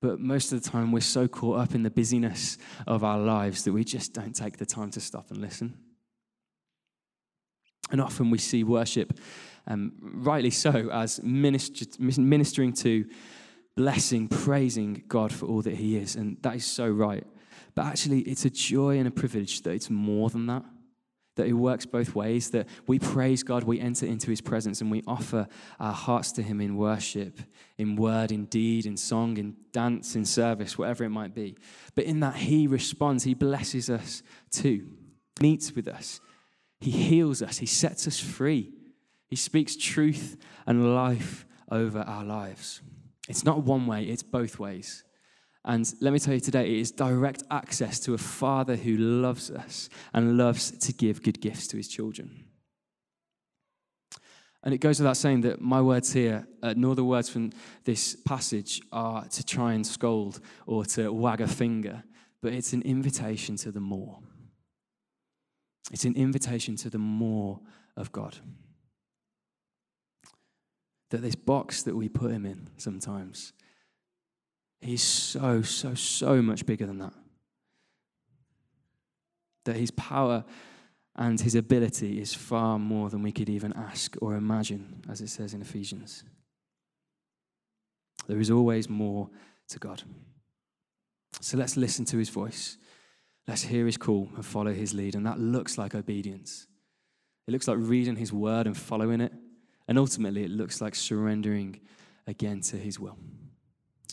But 0.02 0.20
most 0.20 0.52
of 0.52 0.62
the 0.62 0.70
time, 0.70 0.92
we're 0.92 1.00
so 1.00 1.26
caught 1.26 1.58
up 1.58 1.74
in 1.74 1.82
the 1.82 1.90
busyness 1.90 2.58
of 2.86 3.02
our 3.02 3.18
lives 3.18 3.64
that 3.64 3.72
we 3.72 3.82
just 3.82 4.12
don't 4.12 4.34
take 4.34 4.58
the 4.58 4.66
time 4.66 4.90
to 4.90 5.00
stop 5.00 5.30
and 5.30 5.40
listen. 5.40 5.78
And 7.90 8.00
often 8.00 8.30
we 8.30 8.38
see 8.38 8.64
worship, 8.64 9.18
um, 9.66 9.92
rightly 10.00 10.50
so, 10.50 10.90
as 10.90 11.22
minister, 11.22 11.86
ministering 11.98 12.72
to, 12.74 13.06
blessing, 13.76 14.26
praising 14.26 15.04
God 15.06 15.32
for 15.32 15.46
all 15.46 15.62
that 15.62 15.74
He 15.74 15.96
is. 15.96 16.16
And 16.16 16.38
that 16.42 16.56
is 16.56 16.64
so 16.64 16.88
right. 16.88 17.24
But 17.74 17.86
actually, 17.86 18.20
it's 18.20 18.44
a 18.44 18.50
joy 18.50 18.98
and 18.98 19.06
a 19.06 19.10
privilege 19.10 19.62
that 19.62 19.72
it's 19.72 19.90
more 19.90 20.30
than 20.30 20.46
that. 20.46 20.64
That 21.36 21.46
it 21.46 21.52
works 21.52 21.84
both 21.84 22.14
ways, 22.14 22.50
that 22.52 22.66
we 22.86 22.98
praise 22.98 23.42
God, 23.42 23.64
we 23.64 23.78
enter 23.78 24.06
into 24.06 24.30
His 24.30 24.40
presence, 24.40 24.80
and 24.80 24.90
we 24.90 25.02
offer 25.06 25.46
our 25.78 25.92
hearts 25.92 26.32
to 26.32 26.42
Him 26.42 26.62
in 26.62 26.78
worship, 26.78 27.38
in 27.76 27.94
word, 27.94 28.32
in 28.32 28.46
deed, 28.46 28.86
in 28.86 28.96
song, 28.96 29.36
in 29.36 29.54
dance, 29.70 30.16
in 30.16 30.24
service, 30.24 30.78
whatever 30.78 31.04
it 31.04 31.10
might 31.10 31.34
be. 31.34 31.58
But 31.94 32.06
in 32.06 32.20
that, 32.20 32.36
He 32.36 32.66
responds, 32.66 33.24
He 33.24 33.34
blesses 33.34 33.90
us 33.90 34.22
too, 34.50 34.88
meets 35.38 35.74
with 35.74 35.88
us, 35.88 36.22
he 36.80 36.90
heals 36.90 37.42
us, 37.42 37.58
He 37.58 37.66
sets 37.66 38.06
us 38.06 38.20
free. 38.20 38.72
He 39.28 39.36
speaks 39.36 39.76
truth 39.76 40.36
and 40.66 40.94
life 40.94 41.46
over 41.70 42.00
our 42.00 42.24
lives. 42.24 42.80
It's 43.28 43.44
not 43.44 43.64
one 43.64 43.86
way, 43.86 44.04
it's 44.04 44.22
both 44.22 44.58
ways. 44.58 45.02
And 45.64 45.92
let 46.00 46.12
me 46.12 46.20
tell 46.20 46.34
you 46.34 46.40
today, 46.40 46.70
it 46.70 46.78
is 46.78 46.92
direct 46.92 47.42
access 47.50 47.98
to 48.00 48.14
a 48.14 48.18
father 48.18 48.76
who 48.76 48.96
loves 48.96 49.50
us 49.50 49.88
and 50.14 50.38
loves 50.38 50.70
to 50.70 50.92
give 50.92 51.24
good 51.24 51.40
gifts 51.40 51.66
to 51.68 51.76
his 51.76 51.88
children. 51.88 52.44
And 54.62 54.72
it 54.72 54.78
goes 54.78 55.00
without 55.00 55.16
saying 55.16 55.40
that 55.40 55.60
my 55.60 55.80
words 55.80 56.12
here, 56.12 56.46
uh, 56.62 56.74
nor 56.76 56.94
the 56.94 57.04
words 57.04 57.28
from 57.28 57.50
this 57.84 58.14
passage, 58.14 58.80
are 58.92 59.24
to 59.26 59.44
try 59.44 59.72
and 59.74 59.84
scold 59.84 60.40
or 60.66 60.84
to 60.86 61.12
wag 61.12 61.40
a 61.40 61.48
finger, 61.48 62.04
but 62.42 62.52
it's 62.52 62.72
an 62.72 62.82
invitation 62.82 63.56
to 63.56 63.72
the 63.72 63.80
more. 63.80 64.20
It's 65.92 66.04
an 66.04 66.16
invitation 66.16 66.76
to 66.76 66.90
the 66.90 66.98
more 66.98 67.60
of 67.96 68.12
God. 68.12 68.36
That 71.10 71.22
this 71.22 71.36
box 71.36 71.82
that 71.84 71.94
we 71.94 72.08
put 72.08 72.32
him 72.32 72.44
in 72.44 72.68
sometimes, 72.76 73.52
he's 74.80 75.02
so, 75.02 75.62
so, 75.62 75.94
so 75.94 76.42
much 76.42 76.66
bigger 76.66 76.86
than 76.86 76.98
that. 76.98 77.14
That 79.64 79.76
his 79.76 79.92
power 79.92 80.44
and 81.14 81.40
his 81.40 81.54
ability 81.54 82.20
is 82.20 82.34
far 82.34 82.78
more 82.78 83.08
than 83.08 83.22
we 83.22 83.32
could 83.32 83.48
even 83.48 83.72
ask 83.72 84.16
or 84.20 84.34
imagine, 84.34 85.02
as 85.08 85.20
it 85.20 85.28
says 85.28 85.54
in 85.54 85.62
Ephesians. 85.62 86.24
There 88.26 88.40
is 88.40 88.50
always 88.50 88.88
more 88.88 89.30
to 89.68 89.78
God. 89.78 90.02
So 91.40 91.56
let's 91.56 91.76
listen 91.76 92.04
to 92.06 92.18
his 92.18 92.28
voice. 92.28 92.76
Let's 93.48 93.62
hear 93.62 93.86
his 93.86 93.96
call 93.96 94.28
and 94.34 94.44
follow 94.44 94.72
his 94.72 94.92
lead. 94.92 95.14
And 95.14 95.24
that 95.26 95.38
looks 95.38 95.78
like 95.78 95.94
obedience. 95.94 96.66
It 97.46 97.52
looks 97.52 97.68
like 97.68 97.78
reading 97.80 98.16
his 98.16 98.32
word 98.32 98.66
and 98.66 98.76
following 98.76 99.20
it. 99.20 99.32
And 99.86 99.98
ultimately, 99.98 100.44
it 100.44 100.50
looks 100.50 100.80
like 100.80 100.94
surrendering 100.94 101.80
again 102.26 102.60
to 102.62 102.76
his 102.76 102.98
will. 102.98 103.16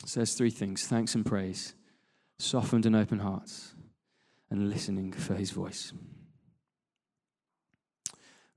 So 0.05 0.19
there's 0.19 0.35
three 0.35 0.51
things 0.51 0.85
thanks 0.85 1.15
and 1.15 1.25
praise, 1.25 1.73
softened 2.37 2.85
and 2.85 2.95
open 2.95 3.19
hearts, 3.19 3.73
and 4.51 4.69
listening 4.69 5.13
for 5.13 5.33
his 5.33 5.49
voice. 5.49 5.93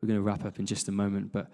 We're 0.00 0.08
going 0.08 0.18
to 0.18 0.22
wrap 0.22 0.44
up 0.44 0.58
in 0.58 0.66
just 0.66 0.88
a 0.88 0.92
moment, 0.92 1.32
but 1.32 1.50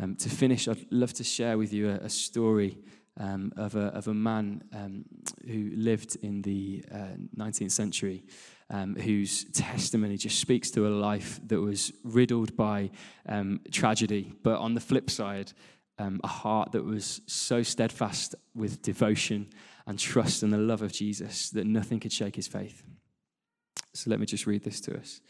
um, 0.00 0.16
to 0.16 0.28
finish, 0.28 0.66
I'd 0.66 0.84
love 0.90 1.12
to 1.14 1.24
share 1.24 1.58
with 1.58 1.72
you 1.72 1.90
a, 1.90 1.94
a 1.94 2.08
story 2.08 2.78
um, 3.18 3.52
of, 3.56 3.74
a, 3.74 3.86
of 3.86 4.08
a 4.08 4.14
man 4.14 4.62
um, 4.72 5.04
who 5.46 5.70
lived 5.74 6.16
in 6.22 6.42
the 6.42 6.84
uh, 6.92 7.16
19th 7.36 7.72
century, 7.72 8.24
um, 8.70 8.94
whose 8.96 9.44
testimony 9.52 10.16
just 10.16 10.40
speaks 10.40 10.70
to 10.70 10.86
a 10.86 10.90
life 10.90 11.40
that 11.46 11.60
was 11.60 11.92
riddled 12.04 12.56
by 12.56 12.90
um, 13.28 13.60
tragedy, 13.72 14.32
but 14.42 14.58
on 14.58 14.74
the 14.74 14.80
flip 14.80 15.10
side, 15.10 15.52
um, 15.98 16.20
a 16.22 16.28
heart 16.28 16.72
that 16.72 16.84
was 16.84 17.20
so 17.26 17.62
steadfast 17.62 18.34
with 18.54 18.82
devotion 18.82 19.48
and 19.86 19.98
trust 19.98 20.42
and 20.42 20.52
the 20.52 20.58
love 20.58 20.82
of 20.82 20.92
Jesus 20.92 21.50
that 21.50 21.66
nothing 21.66 21.98
could 21.98 22.12
shake 22.12 22.36
his 22.36 22.46
faith. 22.46 22.82
So 23.94 24.10
let 24.10 24.20
me 24.20 24.26
just 24.26 24.46
read 24.46 24.62
this 24.62 24.80
to 24.82 24.96
us. 24.96 25.20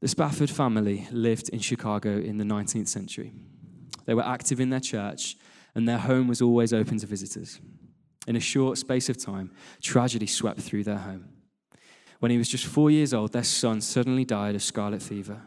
The 0.00 0.08
Spafford 0.08 0.50
family 0.50 1.08
lived 1.10 1.48
in 1.48 1.58
Chicago 1.58 2.18
in 2.18 2.38
the 2.38 2.44
19th 2.44 2.88
century. 2.88 3.32
They 4.06 4.14
were 4.14 4.24
active 4.24 4.60
in 4.60 4.70
their 4.70 4.80
church 4.80 5.36
and 5.74 5.88
their 5.88 5.98
home 5.98 6.28
was 6.28 6.42
always 6.42 6.72
open 6.72 6.98
to 6.98 7.06
visitors. 7.06 7.60
In 8.26 8.36
a 8.36 8.40
short 8.40 8.78
space 8.78 9.08
of 9.08 9.16
time, 9.16 9.50
tragedy 9.80 10.26
swept 10.26 10.60
through 10.60 10.84
their 10.84 10.98
home. 10.98 11.28
When 12.20 12.30
he 12.30 12.38
was 12.38 12.48
just 12.48 12.66
four 12.66 12.90
years 12.90 13.14
old, 13.14 13.32
their 13.32 13.44
son 13.44 13.80
suddenly 13.80 14.24
died 14.24 14.54
of 14.54 14.62
scarlet 14.62 15.02
fever. 15.02 15.42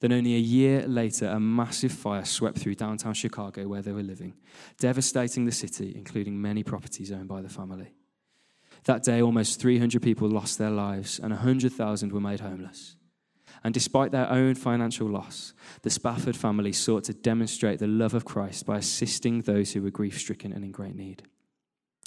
Then, 0.00 0.12
only 0.12 0.34
a 0.34 0.38
year 0.38 0.86
later, 0.86 1.28
a 1.28 1.38
massive 1.38 1.92
fire 1.92 2.24
swept 2.24 2.58
through 2.58 2.74
downtown 2.74 3.14
Chicago 3.14 3.68
where 3.68 3.82
they 3.82 3.92
were 3.92 4.02
living, 4.02 4.34
devastating 4.78 5.44
the 5.44 5.52
city, 5.52 5.92
including 5.94 6.40
many 6.40 6.64
properties 6.64 7.12
owned 7.12 7.28
by 7.28 7.40
the 7.40 7.48
family. 7.48 7.94
That 8.84 9.04
day, 9.04 9.22
almost 9.22 9.60
300 9.60 10.02
people 10.02 10.28
lost 10.28 10.58
their 10.58 10.70
lives 10.70 11.20
and 11.20 11.30
100,000 11.30 12.12
were 12.12 12.20
made 12.20 12.40
homeless. 12.40 12.96
And 13.64 13.72
despite 13.72 14.10
their 14.10 14.28
own 14.30 14.54
financial 14.54 15.08
loss, 15.08 15.52
the 15.82 15.90
Spafford 15.90 16.36
family 16.36 16.72
sought 16.72 17.04
to 17.04 17.14
demonstrate 17.14 17.78
the 17.78 17.86
love 17.86 18.14
of 18.14 18.24
Christ 18.24 18.66
by 18.66 18.78
assisting 18.78 19.42
those 19.42 19.72
who 19.72 19.82
were 19.82 19.90
grief 19.90 20.18
stricken 20.18 20.52
and 20.52 20.64
in 20.64 20.72
great 20.72 20.96
need. 20.96 21.22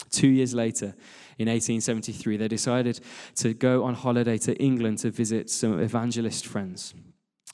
Two 0.09 0.27
years 0.27 0.53
later, 0.53 0.95
in 1.37 1.47
1873, 1.47 2.37
they 2.37 2.47
decided 2.47 2.99
to 3.35 3.53
go 3.53 3.83
on 3.83 3.93
holiday 3.93 4.37
to 4.39 4.55
England 4.61 4.99
to 4.99 5.11
visit 5.11 5.49
some 5.49 5.79
evangelist 5.79 6.45
friends. 6.45 6.93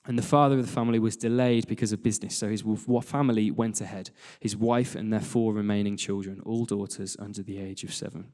And 0.05 0.17
the 0.17 0.23
father 0.23 0.57
of 0.57 0.65
the 0.65 0.71
family 0.71 0.97
was 0.97 1.15
delayed 1.15 1.67
because 1.67 1.91
of 1.91 2.01
business, 2.01 2.35
so 2.35 2.49
his 2.49 2.63
family 3.03 3.51
went 3.51 3.81
ahead, 3.81 4.09
his 4.39 4.57
wife 4.57 4.95
and 4.95 5.13
their 5.13 5.19
four 5.19 5.53
remaining 5.53 5.95
children, 5.95 6.41
all 6.43 6.65
daughters 6.65 7.15
under 7.19 7.43
the 7.43 7.59
age 7.59 7.83
of 7.83 7.93
seven. 7.93 8.33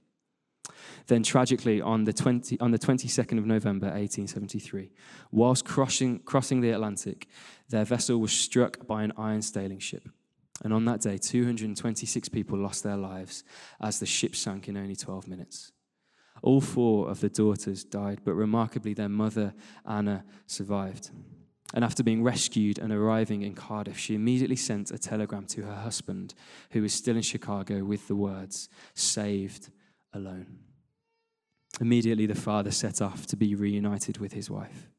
Then, 1.07 1.23
tragically, 1.23 1.81
on 1.81 2.03
the, 2.03 2.13
20, 2.13 2.59
on 2.59 2.71
the 2.71 2.79
22nd 2.79 3.37
of 3.37 3.45
November 3.45 3.87
1873, 3.87 4.91
whilst 5.31 5.63
crossing, 5.63 6.19
crossing 6.19 6.59
the 6.61 6.71
Atlantic, 6.71 7.27
their 7.69 7.85
vessel 7.85 8.19
was 8.19 8.33
struck 8.33 8.85
by 8.85 9.03
an 9.03 9.13
iron 9.17 9.41
sailing 9.41 9.79
ship. 9.79 10.09
And 10.63 10.73
on 10.73 10.85
that 10.85 11.01
day, 11.01 11.17
226 11.17 12.29
people 12.29 12.57
lost 12.57 12.83
their 12.83 12.97
lives 12.97 13.43
as 13.79 13.99
the 13.99 14.05
ship 14.05 14.35
sank 14.35 14.67
in 14.67 14.75
only 14.75 14.95
12 14.95 15.27
minutes. 15.27 15.71
All 16.41 16.61
four 16.61 17.09
of 17.09 17.21
the 17.21 17.29
daughters 17.29 17.83
died, 17.83 18.21
but 18.23 18.33
remarkably, 18.33 18.93
their 18.93 19.09
mother, 19.09 19.53
Anna, 19.85 20.25
survived. 20.45 21.11
And 21.73 21.83
after 21.83 22.03
being 22.03 22.23
rescued 22.23 22.79
and 22.79 22.91
arriving 22.91 23.41
in 23.41 23.53
Cardiff, 23.53 23.97
she 23.97 24.15
immediately 24.15 24.55
sent 24.55 24.91
a 24.91 24.97
telegram 24.97 25.45
to 25.47 25.63
her 25.63 25.75
husband, 25.75 26.33
who 26.71 26.81
was 26.81 26.93
still 26.93 27.15
in 27.15 27.21
Chicago, 27.21 27.83
with 27.83 28.07
the 28.07 28.15
words, 28.15 28.69
saved 28.93 29.69
alone. 30.13 30.66
Immediately, 31.79 32.25
the 32.25 32.35
father 32.35 32.71
set 32.71 33.01
off 33.01 33.27
to 33.27 33.35
be 33.35 33.55
reunited 33.55 34.17
with 34.17 34.33
his 34.33 34.49
wife. 34.49 34.89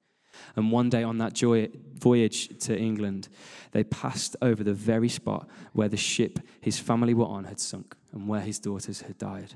And 0.56 0.70
one 0.70 0.88
day 0.88 1.02
on 1.02 1.18
that 1.18 1.34
joy, 1.34 1.68
voyage 1.94 2.56
to 2.60 2.78
England, 2.78 3.28
they 3.72 3.84
passed 3.84 4.36
over 4.40 4.62
the 4.62 4.74
very 4.74 5.08
spot 5.08 5.48
where 5.72 5.88
the 5.88 5.96
ship 5.96 6.38
his 6.60 6.78
family 6.78 7.14
were 7.14 7.26
on 7.26 7.44
had 7.44 7.60
sunk 7.60 7.96
and 8.12 8.28
where 8.28 8.40
his 8.40 8.58
daughters 8.58 9.00
had 9.00 9.18
died. 9.18 9.54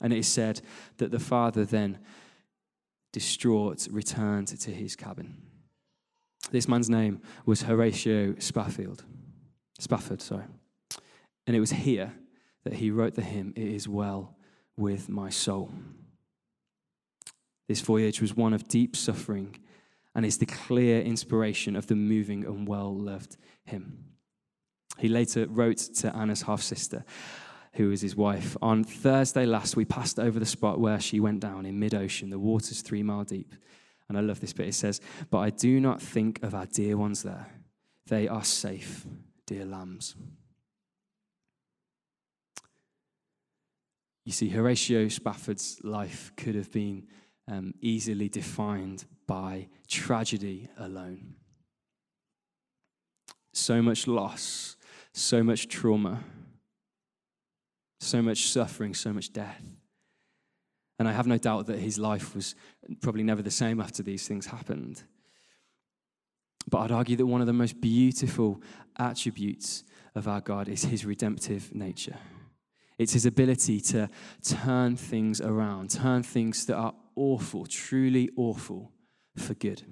And 0.00 0.12
it 0.12 0.18
is 0.18 0.28
said 0.28 0.60
that 0.98 1.10
the 1.10 1.18
father 1.18 1.64
then, 1.64 1.98
distraught, 3.12 3.88
returned 3.90 4.48
to 4.48 4.70
his 4.70 4.96
cabin. 4.96 5.36
This 6.50 6.68
man's 6.68 6.90
name 6.90 7.20
was 7.44 7.62
Horatio 7.62 8.34
Spafford. 8.38 9.02
Spafford, 9.78 10.22
sorry. 10.22 10.44
And 11.46 11.56
it 11.56 11.60
was 11.60 11.70
here 11.70 12.12
that 12.64 12.74
he 12.74 12.90
wrote 12.90 13.14
the 13.14 13.22
hymn, 13.22 13.52
It 13.56 13.68
is 13.68 13.88
Well 13.88 14.36
with 14.76 15.08
My 15.08 15.30
Soul. 15.30 15.70
This 17.70 17.82
voyage 17.82 18.20
was 18.20 18.34
one 18.36 18.52
of 18.52 18.66
deep 18.66 18.96
suffering 18.96 19.54
and 20.16 20.26
is 20.26 20.38
the 20.38 20.46
clear 20.46 21.00
inspiration 21.02 21.76
of 21.76 21.86
the 21.86 21.94
moving 21.94 22.44
and 22.44 22.66
well 22.66 22.92
loved 22.92 23.36
hymn. 23.62 24.06
He 24.98 25.06
later 25.06 25.46
wrote 25.46 25.76
to 25.76 26.12
Anna's 26.16 26.42
half 26.42 26.62
sister, 26.62 27.04
who 27.74 27.90
was 27.90 28.00
his 28.00 28.16
wife. 28.16 28.56
On 28.60 28.82
Thursday 28.82 29.46
last, 29.46 29.76
we 29.76 29.84
passed 29.84 30.18
over 30.18 30.40
the 30.40 30.46
spot 30.46 30.80
where 30.80 30.98
she 30.98 31.20
went 31.20 31.38
down 31.38 31.64
in 31.64 31.78
mid 31.78 31.94
ocean, 31.94 32.30
the 32.30 32.40
waters 32.40 32.82
three 32.82 33.04
mile 33.04 33.22
deep. 33.22 33.54
And 34.08 34.18
I 34.18 34.20
love 34.20 34.40
this 34.40 34.52
bit. 34.52 34.66
It 34.66 34.74
says, 34.74 35.00
But 35.30 35.38
I 35.38 35.50
do 35.50 35.78
not 35.78 36.02
think 36.02 36.42
of 36.42 36.56
our 36.56 36.66
dear 36.66 36.96
ones 36.96 37.22
there. 37.22 37.52
They 38.08 38.26
are 38.26 38.42
safe, 38.42 39.06
dear 39.46 39.64
lambs. 39.64 40.16
You 44.24 44.32
see, 44.32 44.48
Horatio 44.48 45.06
Spafford's 45.06 45.78
life 45.84 46.32
could 46.36 46.56
have 46.56 46.72
been 46.72 47.06
um, 47.50 47.74
easily 47.80 48.28
defined 48.28 49.04
by 49.26 49.68
tragedy 49.88 50.68
alone. 50.78 51.34
So 53.52 53.82
much 53.82 54.06
loss, 54.06 54.76
so 55.12 55.42
much 55.42 55.68
trauma, 55.68 56.22
so 57.98 58.22
much 58.22 58.44
suffering, 58.44 58.94
so 58.94 59.12
much 59.12 59.32
death. 59.32 59.62
And 60.98 61.08
I 61.08 61.12
have 61.12 61.26
no 61.26 61.38
doubt 61.38 61.66
that 61.66 61.78
his 61.78 61.98
life 61.98 62.34
was 62.34 62.54
probably 63.00 63.22
never 63.22 63.42
the 63.42 63.50
same 63.50 63.80
after 63.80 64.02
these 64.02 64.28
things 64.28 64.46
happened. 64.46 65.02
But 66.68 66.78
I'd 66.78 66.92
argue 66.92 67.16
that 67.16 67.26
one 67.26 67.40
of 67.40 67.46
the 67.46 67.52
most 67.52 67.80
beautiful 67.80 68.62
attributes 68.98 69.82
of 70.14 70.28
our 70.28 70.40
God 70.40 70.68
is 70.68 70.84
his 70.84 71.04
redemptive 71.04 71.74
nature. 71.74 72.16
It's 72.98 73.14
his 73.14 73.24
ability 73.24 73.80
to 73.80 74.10
turn 74.42 74.94
things 74.94 75.40
around, 75.40 75.90
turn 75.90 76.22
things 76.22 76.66
that 76.66 76.76
are 76.76 76.94
awful, 77.20 77.66
truly 77.66 78.30
awful, 78.34 78.90
for 79.36 79.52
good. 79.52 79.82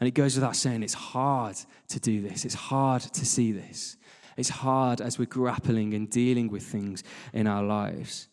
And 0.00 0.08
it 0.08 0.12
goes 0.12 0.34
without 0.34 0.56
saying, 0.56 0.82
it's 0.82 0.94
hard 0.94 1.56
to 1.88 2.00
do 2.00 2.20
this. 2.20 2.44
It's 2.44 2.54
hard 2.54 3.02
to 3.02 3.24
see 3.24 3.52
this. 3.52 3.96
It's 4.36 4.48
hard 4.48 5.00
as 5.00 5.18
we're 5.18 5.26
grappling 5.26 5.94
and 5.94 6.10
dealing 6.10 6.48
with 6.48 6.64
things 6.64 7.04
in 7.32 7.46
our 7.46 7.62
lives. 7.62 8.28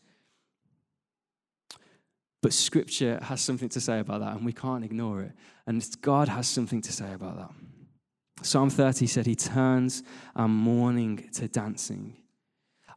But 2.41 2.53
Scripture 2.53 3.19
has 3.21 3.41
something 3.41 3.69
to 3.69 3.81
say 3.81 3.99
about 3.99 4.21
that, 4.21 4.35
and 4.37 4.45
we 4.45 4.53
can't 4.53 4.83
ignore 4.83 5.21
it. 5.21 5.33
And 5.67 5.85
God 6.01 6.29
has 6.29 6.47
something 6.47 6.81
to 6.81 6.91
say 6.91 7.13
about 7.13 7.37
that. 7.37 8.45
Psalm 8.45 8.69
30 8.69 9.07
said, 9.07 9.25
He 9.25 9.35
turns 9.35 10.03
our 10.35 10.47
mourning 10.47 11.29
to 11.33 11.47
dancing. 11.47 12.15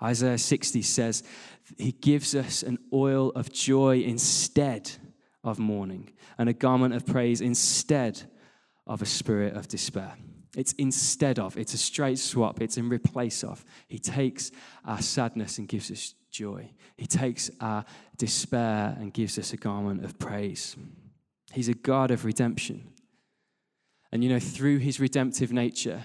Isaiah 0.02 0.38
60 0.38 0.82
says, 0.82 1.22
He 1.78 1.92
gives 1.92 2.34
us 2.34 2.62
an 2.62 2.78
oil 2.92 3.30
of 3.30 3.52
joy 3.52 4.00
instead 4.00 4.90
of 5.44 5.58
mourning, 5.58 6.12
and 6.38 6.48
a 6.48 6.54
garment 6.54 6.94
of 6.94 7.06
praise 7.06 7.40
instead 7.40 8.22
of 8.86 9.02
a 9.02 9.06
spirit 9.06 9.56
of 9.56 9.68
despair. 9.68 10.16
It's 10.56 10.72
instead 10.72 11.38
of, 11.38 11.56
it's 11.56 11.74
a 11.74 11.78
straight 11.78 12.18
swap, 12.18 12.60
it's 12.60 12.76
in 12.76 12.88
replace 12.88 13.44
of. 13.44 13.64
He 13.86 13.98
takes 13.98 14.50
our 14.84 15.00
sadness 15.00 15.58
and 15.58 15.68
gives 15.68 15.90
us 15.90 16.14
joy. 16.30 16.70
He 16.96 17.06
takes 17.06 17.50
our 17.60 17.84
despair 18.16 18.96
and 18.98 19.12
gives 19.12 19.38
us 19.38 19.52
a 19.52 19.56
garment 19.56 20.04
of 20.04 20.18
praise. 20.18 20.76
He's 21.52 21.68
a 21.68 21.74
God 21.74 22.10
of 22.10 22.24
redemption. 22.24 22.90
And 24.12 24.24
you 24.24 24.30
know, 24.30 24.40
through 24.40 24.78
his 24.78 24.98
redemptive 24.98 25.52
nature 25.52 26.04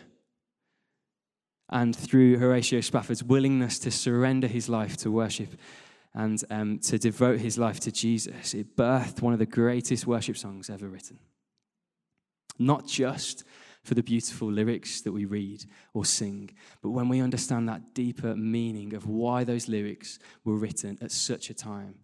and 1.70 1.96
through 1.96 2.38
Horatio 2.38 2.82
Spafford's 2.82 3.24
willingness 3.24 3.80
to 3.80 3.92
surrender 3.92 4.48
his 4.48 4.70
life 4.70 4.98
to 4.98 5.12
worship 5.12 5.56
and 6.14 6.42
um, 6.50 6.80
to 6.80 6.98
devote 6.98 7.40
his 7.40 7.58
life 7.58 7.80
to 7.82 7.92
Jesus, 7.92 8.54
it 8.54 8.78
birthed 8.78 9.22
one 9.22 9.34
of 9.34 9.40
the 9.40 9.46
greatest 9.46 10.08
worship 10.08 10.38
songs 10.38 10.70
ever 10.70 10.88
written. 10.88 11.20
Not 12.58 12.88
just 12.88 13.44
for 13.84 13.96
the 13.96 14.04
beautiful 14.04 14.50
lyrics 14.50 15.02
that 15.02 15.12
we 15.12 15.26
read 15.26 15.66
or 15.94 16.06
sing, 16.06 16.52
but 16.82 16.92
when 16.92 17.10
we 17.10 17.20
understand 17.20 17.68
that 17.68 17.94
deeper 17.94 18.36
meaning 18.36 18.94
of 18.94 19.08
why 19.08 19.44
those 19.44 19.68
lyrics 19.68 20.18
were 20.46 20.56
written 20.56 20.98
at 21.02 21.12
such 21.12 21.50
a 21.50 21.54
time, 21.54 21.96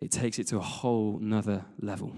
it 0.00 0.10
takes 0.10 0.38
it 0.38 0.48
to 0.48 0.56
a 0.56 0.60
whole 0.60 1.18
nother 1.20 1.64
level. 1.80 2.12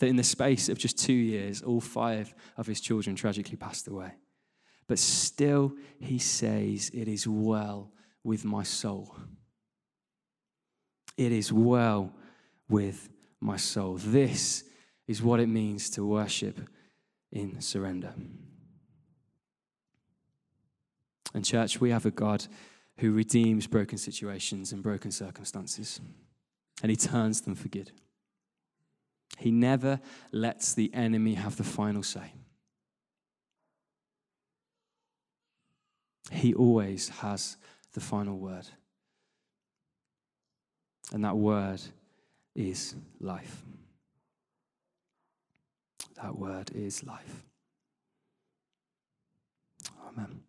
That 0.00 0.08
in 0.08 0.16
the 0.16 0.24
space 0.24 0.68
of 0.68 0.78
just 0.78 0.98
two 0.98 1.12
years, 1.12 1.62
all 1.62 1.80
five 1.80 2.34
of 2.56 2.66
his 2.66 2.80
children 2.80 3.14
tragically 3.14 3.56
passed 3.56 3.86
away. 3.86 4.12
But 4.88 4.98
still, 4.98 5.74
he 6.00 6.18
says, 6.18 6.90
It 6.92 7.06
is 7.06 7.28
well 7.28 7.92
with 8.24 8.44
my 8.44 8.62
soul. 8.62 9.14
It 11.16 11.30
is 11.30 11.52
well 11.52 12.12
with 12.68 13.08
my 13.40 13.56
soul. 13.56 13.96
This 13.96 14.64
is 15.06 15.22
what 15.22 15.40
it 15.40 15.48
means 15.48 15.90
to 15.90 16.04
worship 16.04 16.60
in 17.30 17.60
surrender. 17.60 18.14
And, 21.34 21.44
church, 21.44 21.80
we 21.80 21.90
have 21.90 22.06
a 22.06 22.10
God 22.10 22.46
who 22.98 23.12
redeems 23.12 23.66
broken 23.66 23.98
situations 23.98 24.72
and 24.72 24.82
broken 24.82 25.10
circumstances, 25.10 26.00
and 26.82 26.90
He 26.90 26.96
turns 26.96 27.42
them 27.42 27.54
for 27.54 27.68
good. 27.68 27.92
He 29.36 29.50
never 29.50 30.00
lets 30.32 30.72
the 30.72 30.92
enemy 30.94 31.34
have 31.34 31.56
the 31.56 31.64
final 31.64 32.02
say. 32.02 32.32
He 36.30 36.54
always 36.54 37.08
has 37.08 37.56
the 37.92 38.00
final 38.00 38.38
word. 38.38 38.66
And 41.12 41.24
that 41.24 41.36
word 41.36 41.80
is 42.54 42.94
life. 43.20 43.62
That 46.22 46.38
word 46.38 46.70
is 46.74 47.04
life. 47.04 47.44
Amen. 50.08 50.40